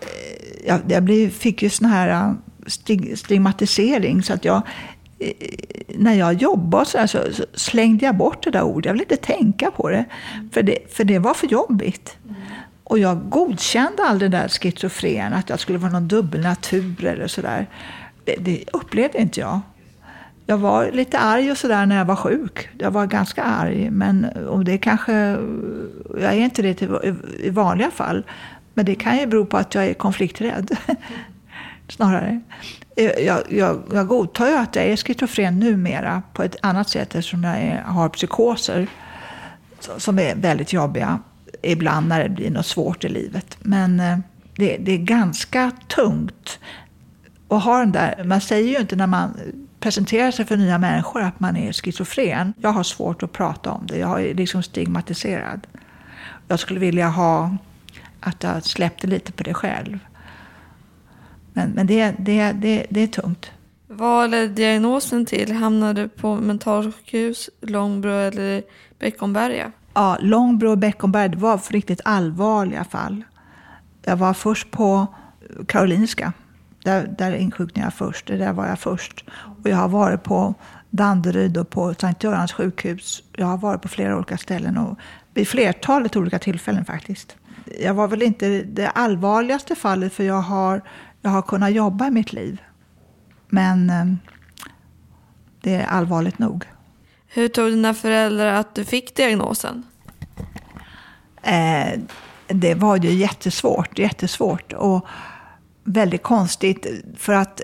eh, 0.00 0.66
jag, 0.66 0.80
jag 0.88 1.02
blev, 1.02 1.30
fick 1.30 1.62
ju 1.62 1.70
sån 1.70 1.88
här 1.88 2.08
eh, 2.08 2.32
stig, 2.66 3.18
stigmatisering 3.18 4.22
så 4.22 4.32
att 4.32 4.44
jag 4.44 4.62
eh, 5.18 5.32
när 5.88 6.14
jag 6.14 6.34
jobbade 6.34 6.86
så, 6.86 6.98
här, 6.98 7.06
så, 7.06 7.44
slängde 7.54 8.06
jag 8.06 8.16
bort 8.16 8.44
det 8.44 8.50
där 8.50 8.62
ordet. 8.62 8.86
Jag 8.86 8.92
ville 8.92 9.04
inte 9.04 9.16
tänka 9.16 9.70
på 9.70 9.90
det. 9.90 10.04
För 10.52 10.62
det, 10.62 10.78
för 10.88 11.04
det 11.04 11.18
var 11.18 11.34
för 11.34 11.46
jobbigt. 11.46 12.16
Och 12.84 12.98
jag 12.98 13.30
godkände 13.30 14.02
aldrig 14.02 14.30
den 14.30 14.40
där 14.40 14.48
schizofren, 14.48 15.32
att 15.32 15.48
jag 15.48 15.60
skulle 15.60 15.78
vara 15.78 15.92
någon 15.92 16.08
dubbelnatur 16.08 17.04
eller 17.04 17.26
sådär. 17.26 17.66
Det, 18.24 18.36
det 18.40 18.64
upplevde 18.72 19.18
inte 19.18 19.40
jag. 19.40 19.60
Jag 20.46 20.58
var 20.58 20.90
lite 20.90 21.18
arg 21.18 21.50
och 21.50 21.58
sådär 21.58 21.86
när 21.86 21.96
jag 21.96 22.04
var 22.04 22.16
sjuk. 22.16 22.68
Jag 22.78 22.90
var 22.90 23.06
ganska 23.06 23.42
arg. 23.42 23.90
Men 23.90 24.24
och 24.24 24.64
det 24.64 24.78
kanske, 24.78 25.12
jag 26.20 26.32
är 26.32 26.32
inte 26.32 26.62
det 26.62 26.82
i 27.38 27.50
vanliga 27.50 27.90
fall. 27.90 28.24
Men 28.74 28.84
det 28.84 28.94
kan 28.94 29.18
ju 29.18 29.26
bero 29.26 29.46
på 29.46 29.56
att 29.56 29.74
jag 29.74 29.86
är 29.86 29.94
konflikträdd. 29.94 30.76
Snarare. 31.88 32.40
Eh, 32.96 33.04
jag, 33.04 33.42
jag, 33.48 33.82
jag 33.92 34.06
godtar 34.06 34.48
ju 34.48 34.54
att 34.54 34.76
jag 34.76 34.84
är 34.84 34.96
schizofren 34.96 35.58
numera 35.58 36.22
på 36.32 36.42
ett 36.42 36.56
annat 36.62 36.88
sätt 36.88 37.14
eftersom 37.14 37.44
jag 37.44 37.56
är, 37.56 37.82
har 37.82 38.08
psykoser 38.08 38.86
som 39.96 40.18
är 40.18 40.34
väldigt 40.34 40.72
jobbiga 40.72 41.18
ibland 41.62 42.08
när 42.08 42.22
det 42.22 42.28
blir 42.28 42.50
något 42.50 42.66
svårt 42.66 43.04
i 43.04 43.08
livet. 43.08 43.58
Men 43.60 44.00
eh, 44.00 44.18
det, 44.56 44.76
det 44.76 44.92
är 44.92 44.98
ganska 44.98 45.70
tungt 45.88 46.58
att 47.48 47.64
ha 47.64 47.78
den 47.78 47.92
där... 47.92 48.24
Man 48.24 48.40
säger 48.40 48.68
ju 48.68 48.78
inte 48.78 48.96
när 48.96 49.06
man 49.06 49.34
presenterar 49.82 50.30
sig 50.30 50.44
för 50.44 50.56
nya 50.56 50.78
människor 50.78 51.22
att 51.22 51.40
man 51.40 51.56
är 51.56 51.72
schizofren. 51.72 52.54
Jag 52.56 52.72
har 52.72 52.82
svårt 52.82 53.22
att 53.22 53.32
prata 53.32 53.70
om 53.70 53.86
det. 53.86 53.98
Jag 53.98 54.24
är 54.24 54.34
liksom 54.34 54.62
stigmatiserad. 54.62 55.66
Jag 56.48 56.60
skulle 56.60 56.80
vilja 56.80 57.08
ha 57.08 57.56
att 58.20 58.42
jag 58.42 58.64
släppte 58.64 59.06
lite 59.06 59.32
på 59.32 59.42
det 59.42 59.54
själv. 59.54 59.98
Men, 61.52 61.70
men 61.70 61.86
det, 61.86 62.14
det, 62.18 62.52
det, 62.52 62.86
det 62.90 63.00
är 63.00 63.06
tungt. 63.06 63.50
Vad 63.86 64.30
ledde 64.30 64.48
diagnosen 64.48 65.26
till? 65.26 65.52
Hamnade 65.52 66.02
du 66.02 66.08
på 66.08 66.36
mentalsjukhus, 66.36 67.50
Långbro 67.60 68.10
eller 68.10 68.62
Beckomberga? 68.98 69.72
Ja, 69.94 70.18
Långbro 70.20 70.70
och 70.70 70.78
Beckomberga 70.78 71.28
det 71.28 71.38
var 71.38 71.58
för 71.58 71.72
riktigt 71.72 72.00
allvarliga 72.04 72.84
fall. 72.84 73.24
Jag 74.02 74.16
var 74.16 74.34
först 74.34 74.70
på 74.70 75.06
Karolinska 75.68 76.32
där, 76.82 77.14
där 77.18 77.34
insjuknade 77.34 77.86
jag 77.86 77.94
först. 77.94 78.26
Där 78.26 78.52
var 78.52 78.66
jag 78.66 78.78
först. 78.78 79.24
Och 79.62 79.70
jag 79.70 79.76
har 79.76 79.88
varit 79.88 80.22
på 80.22 80.54
Danderyd 80.90 81.56
och 81.56 81.70
på 81.70 81.94
Sankt 81.94 82.24
Görans 82.24 82.52
sjukhus. 82.52 83.22
Jag 83.32 83.46
har 83.46 83.58
varit 83.58 83.82
på 83.82 83.88
flera 83.88 84.16
olika 84.16 84.38
ställen 84.38 84.78
och 84.78 84.98
vid 85.34 85.48
flertalet 85.48 86.16
olika 86.16 86.38
tillfällen 86.38 86.84
faktiskt. 86.84 87.36
Jag 87.80 87.94
var 87.94 88.08
väl 88.08 88.22
inte 88.22 88.62
det 88.62 88.88
allvarligaste 88.88 89.74
fallet 89.74 90.12
för 90.12 90.24
jag 90.24 90.40
har 90.40 90.82
jag 91.22 91.30
har 91.30 91.42
kunnat 91.42 91.72
jobba 91.72 92.06
i 92.06 92.10
mitt 92.10 92.32
liv. 92.32 92.62
Men 93.48 93.90
eh, 93.90 94.04
det 95.60 95.74
är 95.74 95.86
allvarligt 95.86 96.38
nog. 96.38 96.64
Hur 97.28 97.48
tog 97.48 97.70
dina 97.70 97.94
föräldrar 97.94 98.54
att 98.54 98.74
du 98.74 98.84
fick 98.84 99.16
diagnosen? 99.16 99.82
Eh, 101.42 102.00
det 102.46 102.74
var 102.74 102.96
ju 102.96 103.10
jättesvårt, 103.10 103.98
jättesvårt 103.98 104.72
och 104.72 105.06
väldigt 105.84 106.22
konstigt. 106.22 106.86
För 107.16 107.32
att 107.32 107.60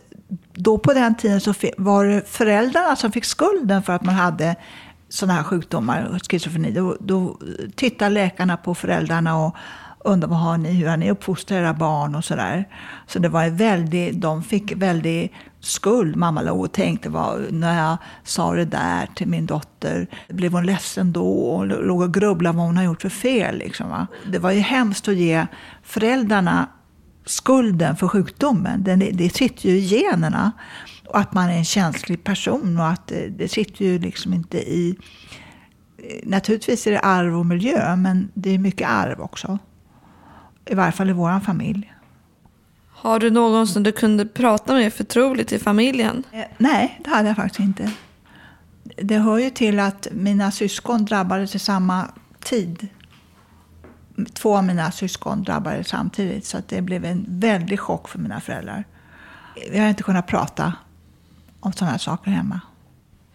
då 0.54 0.78
på 0.78 0.92
den 0.94 1.14
tiden 1.14 1.40
så 1.40 1.54
var 1.78 2.04
det 2.04 2.28
föräldrarna 2.28 2.96
som 2.96 3.12
fick 3.12 3.24
skulden 3.24 3.82
för 3.82 3.92
att 3.92 4.04
man 4.04 4.14
hade 4.14 4.56
sådana 5.08 5.34
här 5.34 5.42
sjukdomar, 5.42 6.18
schizofreni. 6.30 6.70
Då, 6.70 6.96
då 7.00 7.38
tittar 7.76 8.10
läkarna 8.10 8.56
på 8.56 8.74
föräldrarna 8.74 9.46
och 9.46 9.56
undrar 10.04 10.28
vad 10.28 10.38
har 10.38 10.58
ni, 10.58 10.72
hur 10.72 10.88
har 10.88 10.96
ni 10.96 11.10
uppfostrat 11.10 11.56
era 11.56 11.74
barn 11.74 12.14
och 12.14 12.24
sådär. 12.24 12.68
Så 13.06 13.18
det 13.18 13.28
var 13.28 13.44
en 13.44 13.56
väldig, 13.56 14.20
de 14.20 14.42
fick 14.42 14.72
väldigt 14.76 15.32
skuld. 15.60 16.16
Mamma 16.16 16.42
låg 16.42 16.60
och 16.60 16.72
tänkte, 16.72 17.08
vad, 17.08 17.52
när 17.52 17.88
jag 17.88 17.96
sa 18.24 18.54
det 18.54 18.64
där 18.64 19.08
till 19.14 19.26
min 19.28 19.46
dotter, 19.46 20.06
blev 20.28 20.52
hon 20.52 20.66
ledsen 20.66 21.12
då 21.12 21.32
och 21.32 21.66
låg 21.66 22.00
och 22.00 22.14
grubblade 22.14 22.56
vad 22.56 22.66
hon 22.66 22.76
har 22.76 22.84
gjort 22.84 23.02
för 23.02 23.08
fel. 23.08 23.58
Liksom, 23.58 23.88
va? 23.88 24.06
Det 24.26 24.38
var 24.38 24.50
ju 24.50 24.60
hemskt 24.60 25.08
att 25.08 25.14
ge 25.14 25.46
föräldrarna 25.82 26.68
skulden 27.28 27.96
för 27.96 28.08
sjukdomen. 28.08 28.82
Den, 28.84 28.98
det 28.98 29.34
sitter 29.34 29.68
ju 29.68 29.76
i 29.76 29.86
generna. 29.86 30.52
Och 31.06 31.18
att 31.18 31.34
man 31.34 31.50
är 31.50 31.56
en 31.56 31.64
känslig 31.64 32.24
person 32.24 32.78
och 32.78 32.88
att 32.88 33.06
det, 33.06 33.28
det 33.28 33.48
sitter 33.48 33.84
ju 33.84 33.98
liksom 33.98 34.34
inte 34.34 34.58
i... 34.58 34.96
Naturligtvis 36.22 36.86
är 36.86 36.90
det 36.90 37.00
arv 37.00 37.38
och 37.38 37.46
miljö, 37.46 37.96
men 37.96 38.30
det 38.34 38.50
är 38.50 38.58
mycket 38.58 38.88
arv 38.88 39.20
också. 39.20 39.58
I 40.66 40.74
varje 40.74 40.92
fall 40.92 41.10
i 41.10 41.12
vår 41.12 41.40
familj. 41.40 41.92
Har 42.90 43.20
du 43.20 43.30
någon 43.30 43.66
som 43.66 43.82
du 43.82 43.92
kunde 43.92 44.26
prata 44.26 44.74
med 44.74 44.92
förtroligt 44.92 45.52
i 45.52 45.58
familjen? 45.58 46.24
Eh, 46.32 46.44
nej, 46.58 47.00
det 47.04 47.10
hade 47.10 47.28
jag 47.28 47.36
faktiskt 47.36 47.60
inte. 47.60 47.92
Det 48.96 49.18
hör 49.18 49.38
ju 49.38 49.50
till 49.50 49.80
att 49.80 50.08
mina 50.12 50.50
syskon 50.50 51.04
drabbades 51.04 51.54
i 51.54 51.58
samma 51.58 52.04
tid. 52.40 52.88
Två 54.26 54.56
av 54.56 54.64
mina 54.64 54.90
syskon 54.90 55.42
drabbades 55.42 55.88
samtidigt, 55.88 56.46
så 56.46 56.58
att 56.58 56.68
det 56.68 56.82
blev 56.82 57.04
en 57.04 57.24
väldig 57.28 57.80
chock 57.80 58.08
för 58.08 58.18
mina 58.18 58.40
föräldrar. 58.40 58.84
Vi 59.70 59.78
har 59.78 59.88
inte 59.88 60.02
kunnat 60.02 60.26
prata 60.26 60.72
om 61.60 61.72
sådana 61.72 61.90
här 61.90 61.98
saker 61.98 62.30
hemma. 62.30 62.60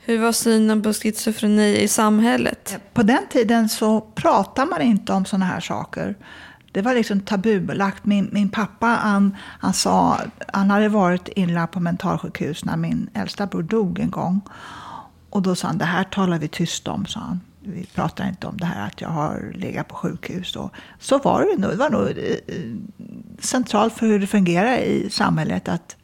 Hur 0.05 0.19
var 0.19 0.31
synen 0.31 0.81
på 0.81 0.93
schizofreni 0.93 1.77
i 1.77 1.88
samhället? 1.88 2.77
På 2.93 3.03
den 3.03 3.27
tiden 3.29 3.69
så 3.69 4.01
pratade 4.01 4.69
man 4.69 4.81
inte 4.81 5.13
om 5.13 5.25
sådana 5.25 5.45
här 5.45 5.59
saker. 5.59 6.15
Det 6.71 6.81
var 6.81 6.93
liksom 6.93 7.19
tabubelagt. 7.19 8.05
Min, 8.05 8.29
min 8.31 8.49
pappa 8.49 8.88
han, 8.88 9.36
han, 9.59 9.73
sa, 9.73 10.19
han 10.53 10.69
hade 10.69 10.89
varit 10.89 11.27
inlagd 11.27 11.71
på 11.71 11.79
mentalsjukhus 11.79 12.65
när 12.65 12.77
min 12.77 13.09
äldsta 13.13 13.47
bror 13.47 13.63
dog 13.63 13.99
en 13.99 14.11
gång. 14.11 14.41
Och 15.29 15.41
då 15.41 15.55
sa 15.55 15.67
han, 15.67 15.77
det 15.77 15.86
här 15.86 16.03
talar 16.03 16.39
vi 16.39 16.47
tyst 16.47 16.88
om, 16.88 17.05
sa 17.05 17.19
han. 17.19 17.39
Vi 17.66 17.86
pratar 17.86 18.28
inte 18.28 18.47
om 18.47 18.57
det 18.57 18.66
här 18.66 18.88
att 18.88 19.01
jag 19.01 19.09
har 19.09 19.51
legat 19.55 19.88
på 19.88 19.95
sjukhus. 19.95 20.55
Och 20.55 20.74
så 20.99 21.18
var 21.18 21.41
det 21.41 21.61
nog. 21.61 21.72
Det 21.72 21.78
var 21.78 21.89
nog 21.89 22.09
eh, 22.09 22.55
centralt 23.39 23.93
för 23.93 24.07
hur 24.07 24.20
det 24.20 24.28
fungerar 24.28 24.78
i 24.78 25.09
samhället 25.09 25.70
att 25.70 25.95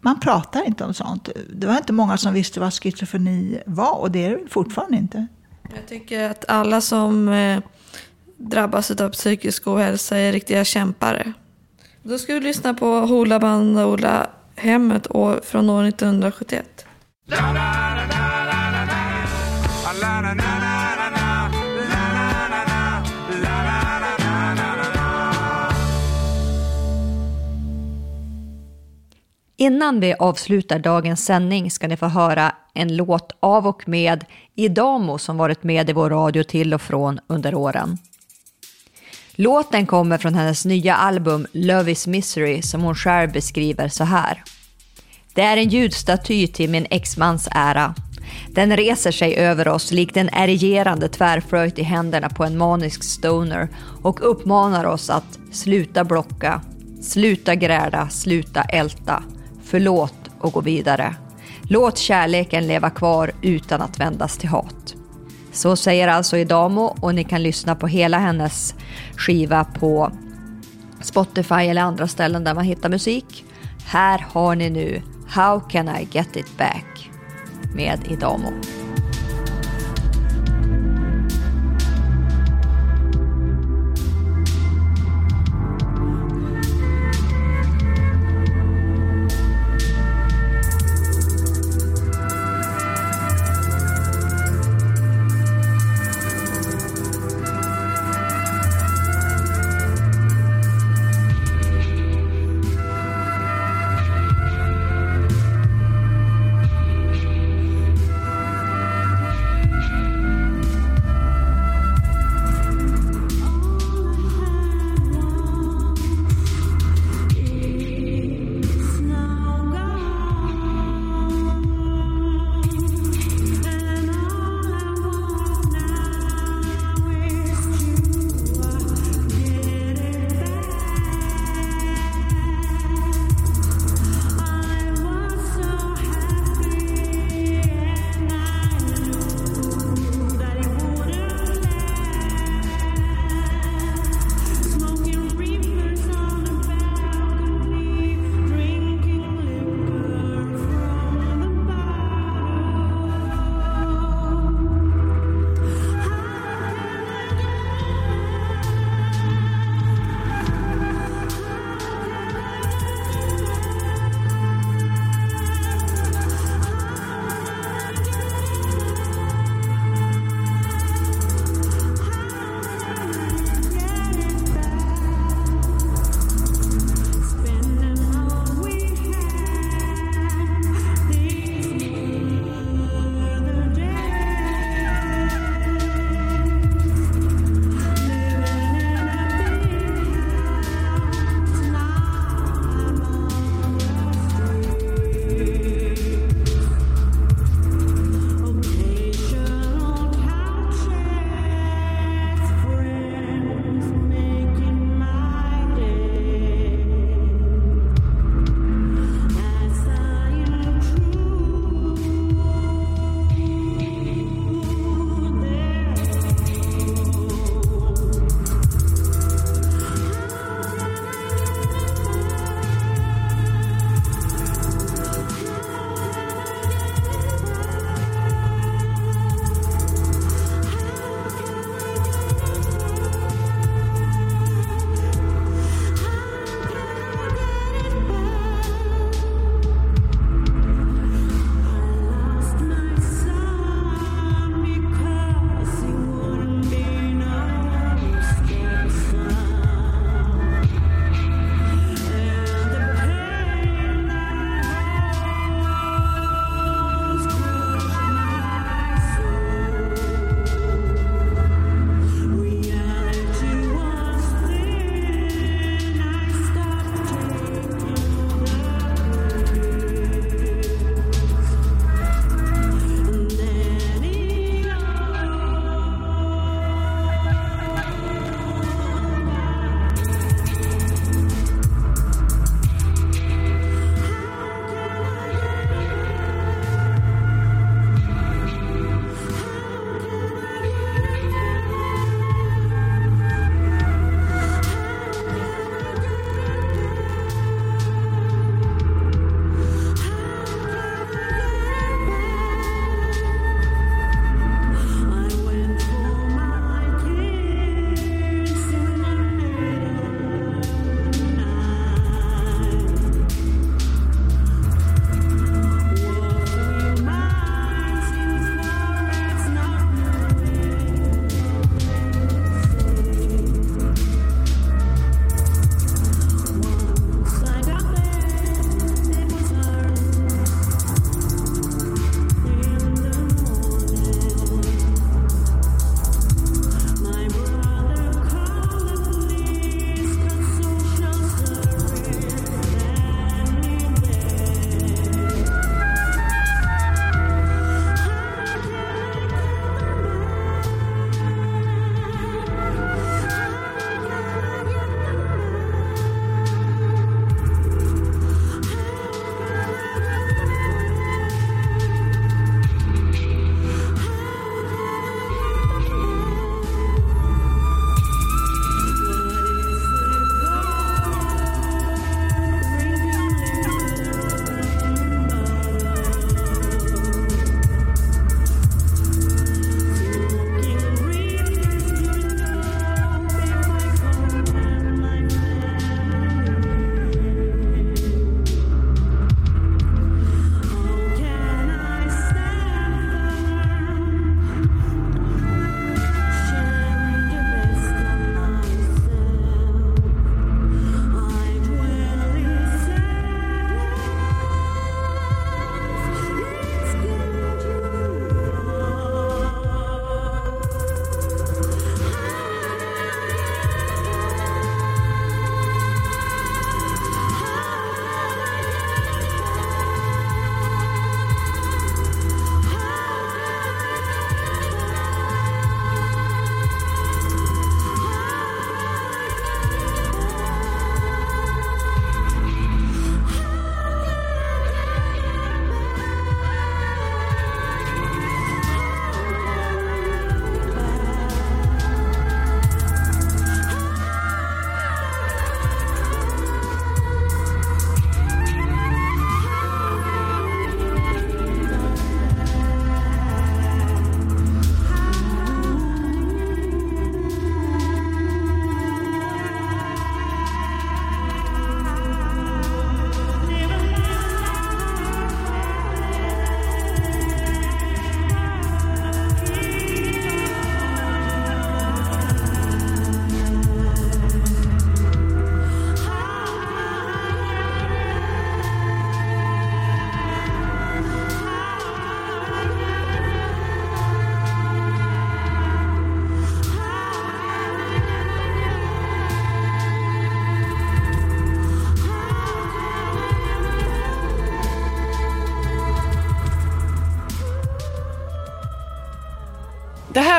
man 0.00 0.20
pratar 0.20 0.66
inte 0.66 0.84
om 0.84 0.94
sånt. 0.94 1.28
Det 1.54 1.66
var 1.66 1.76
inte 1.76 1.92
många 1.92 2.16
som 2.16 2.34
visste 2.34 2.60
vad 2.60 2.74
schizofreni 2.74 3.62
var 3.66 3.98
och 3.98 4.10
det 4.10 4.24
är 4.24 4.30
det 4.30 4.48
fortfarande 4.50 4.96
inte. 4.96 5.26
Jag 5.74 5.88
tycker 5.88 6.30
att 6.30 6.44
alla 6.48 6.80
som 6.80 7.28
eh, 7.28 7.62
drabbas 8.36 8.90
av 8.90 9.10
psykisk 9.10 9.66
ohälsa 9.66 10.16
är 10.16 10.32
riktiga 10.32 10.64
kämpare. 10.64 11.32
Då 12.02 12.18
ska 12.18 12.34
vi 12.34 12.40
lyssna 12.40 12.74
på 12.74 12.86
Hoola 12.86 13.40
Bandoola 13.40 14.26
Hemmet 14.56 15.10
år, 15.10 15.40
från 15.44 15.70
år 15.70 15.84
1971. 15.84 16.86
Innan 29.62 30.00
vi 30.00 30.14
avslutar 30.18 30.78
dagens 30.78 31.24
sändning 31.24 31.70
ska 31.70 31.88
ni 31.88 31.96
få 31.96 32.06
höra 32.06 32.52
en 32.74 32.96
låt 32.96 33.32
av 33.40 33.66
och 33.66 33.88
med 33.88 34.24
Idamo 34.54 35.18
som 35.18 35.36
varit 35.36 35.62
med 35.64 35.90
i 35.90 35.92
vår 35.92 36.10
radio 36.10 36.42
till 36.42 36.74
och 36.74 36.82
från 36.82 37.20
under 37.26 37.54
åren. 37.54 37.98
Låten 39.32 39.86
kommer 39.86 40.18
från 40.18 40.34
hennes 40.34 40.64
nya 40.64 40.94
album 40.94 41.46
Love 41.52 41.92
is 41.92 42.06
Misery 42.06 42.62
som 42.62 42.82
hon 42.82 42.94
själv 42.94 43.32
beskriver 43.32 43.88
så 43.88 44.04
här. 44.04 44.42
Det 45.34 45.42
är 45.42 45.56
en 45.56 45.68
ljudstaty 45.68 46.46
till 46.46 46.70
min 46.70 46.86
exmans 46.90 47.48
ära. 47.50 47.94
Den 48.48 48.76
reser 48.76 49.12
sig 49.12 49.36
över 49.36 49.68
oss 49.68 49.92
likt 49.92 50.16
en 50.16 50.30
erigerande 50.32 51.08
tvärflöjt 51.08 51.78
i 51.78 51.82
händerna 51.82 52.28
på 52.28 52.44
en 52.44 52.58
manisk 52.58 53.04
stoner 53.04 53.68
och 54.02 54.30
uppmanar 54.30 54.84
oss 54.84 55.10
att 55.10 55.38
sluta 55.52 56.04
blocka, 56.04 56.62
sluta 57.02 57.54
gräla, 57.54 58.08
sluta 58.08 58.62
älta, 58.62 59.22
förlåt 59.70 60.30
och 60.40 60.52
gå 60.52 60.60
vidare. 60.60 61.14
Låt 61.62 61.98
kärleken 61.98 62.66
leva 62.66 62.90
kvar 62.90 63.32
utan 63.42 63.82
att 63.82 64.00
vändas 64.00 64.38
till 64.38 64.48
hat. 64.48 64.94
Så 65.52 65.76
säger 65.76 66.08
alltså 66.08 66.36
Idamo 66.36 66.96
och 67.00 67.14
ni 67.14 67.24
kan 67.24 67.42
lyssna 67.42 67.74
på 67.74 67.86
hela 67.86 68.18
hennes 68.18 68.74
skiva 69.16 69.64
på 69.64 70.12
Spotify 71.02 71.54
eller 71.54 71.82
andra 71.82 72.08
ställen 72.08 72.44
där 72.44 72.54
man 72.54 72.64
hittar 72.64 72.88
musik. 72.88 73.44
Här 73.86 74.26
har 74.32 74.54
ni 74.54 74.70
nu 74.70 75.02
How 75.28 75.60
can 75.60 75.88
I 75.88 76.08
get 76.10 76.36
it 76.36 76.58
back 76.58 77.10
med 77.74 77.98
Idamo. 78.08 78.79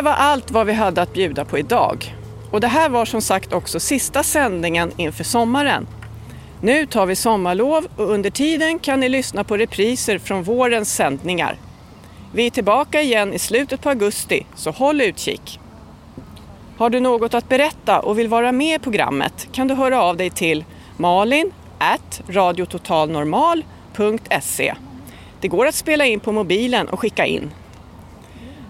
Här 0.02 0.06
var 0.06 0.14
allt 0.14 0.52
vad 0.52 0.68
vi 0.68 0.74
hade 0.74 1.02
att 1.02 1.14
bjuda 1.14 1.45
på 1.45 1.58
idag. 1.58 2.16
Och 2.52 2.62
det 2.62 2.68
här 2.68 2.89
var 2.89 3.06
som 3.06 3.22
sagt 3.22 3.54
också 3.54 3.80
sista 3.80 4.24
sändningen 4.24 4.91
inför 4.97 5.24
sommaren. 5.24 5.88
Nu 6.62 6.86
tar 6.86 7.06
vi 7.06 7.16
sommarlov 7.16 7.88
och 7.95 8.12
under 8.12 8.30
tiden 8.30 8.80
kan 8.80 8.99
ni 8.99 9.10
lyssna 9.10 9.43
på 9.43 9.58
repriser 9.58 10.20
från 10.20 10.43
vårens 10.43 10.95
sändningar. 10.95 11.56
Vi 12.34 12.45
är 12.45 12.49
tillbaka 12.49 13.02
igen 13.02 13.34
i 13.34 13.39
slutet 13.39 13.82
på 13.82 13.89
augusti, 13.89 14.45
så 14.56 14.72
håll 14.72 15.02
utkik. 15.02 15.60
Har 16.78 16.89
du 16.89 16.99
något 16.99 17.34
att 17.34 17.49
berätta 17.49 17.99
och 17.99 18.20
vill 18.20 18.28
vara 18.28 18.52
med 18.52 18.76
i 18.76 18.80
programmet 18.84 19.47
kan 19.52 19.68
du 19.68 19.74
höra 19.74 20.02
av 20.02 20.18
dig 20.18 20.30
till 20.30 20.66
malin 20.97 21.52
at 21.78 22.22
radiototalnormal.se. 22.28 24.74
Det 25.41 25.47
går 25.47 25.66
att 25.66 25.76
spela 25.76 26.06
in 26.06 26.20
på 26.20 26.32
mobilen 26.32 26.89
och 26.89 26.99
skicka 26.99 27.26
in. 27.26 27.52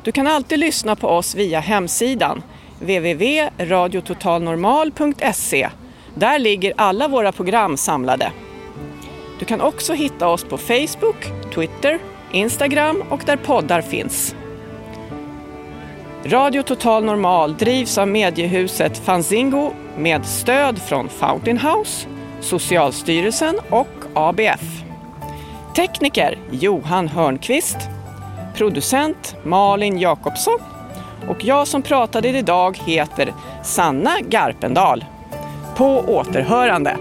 Du 0.04 0.12
kan 0.12 0.28
alltid 0.28 0.60
lyssna 0.60 0.96
på 0.96 1.08
oss 1.08 1.36
via 1.36 1.60
hemsidan 1.60 2.44
www.radiototalnormal.se. 2.80 5.70
Där 6.16 6.40
ligger 6.40 6.74
alla 6.78 7.08
våra 7.08 7.32
program 7.32 7.78
samlade. 7.78 8.32
Du 9.40 9.46
kan 9.46 9.62
också 9.62 9.94
hitta 9.94 10.28
oss 10.28 10.44
på 10.44 10.58
Facebook, 10.58 11.32
Twitter, 11.56 12.00
Instagram 12.32 13.04
och 13.10 13.22
där 13.26 13.38
poddar 13.38 13.82
finns. 13.82 14.36
Radio 16.26 16.64
Total 16.64 17.04
Normal 17.04 17.58
drivs 17.58 17.98
av 17.98 18.08
mediehuset 18.08 18.98
Fanzingo 18.98 19.72
med 19.98 20.26
stöd 20.26 20.82
från 20.82 21.10
Fountain 21.10 21.58
House, 21.58 22.08
Socialstyrelsen 22.42 23.60
och 23.70 23.88
ABF. 24.14 24.84
Tekniker 25.76 26.38
Johan 26.52 27.08
Hörnqvist, 27.08 27.78
producent 28.62 29.36
Malin 29.44 30.00
Jakobsson 30.00 30.60
och 31.28 31.46
jag 31.46 31.68
som 31.68 31.82
pratade 31.82 32.30
idag 32.30 32.78
heter 32.86 33.34
Sanna 33.64 34.18
Garpendal. 34.30 35.06
På 35.76 36.00
återhörande! 36.08 36.98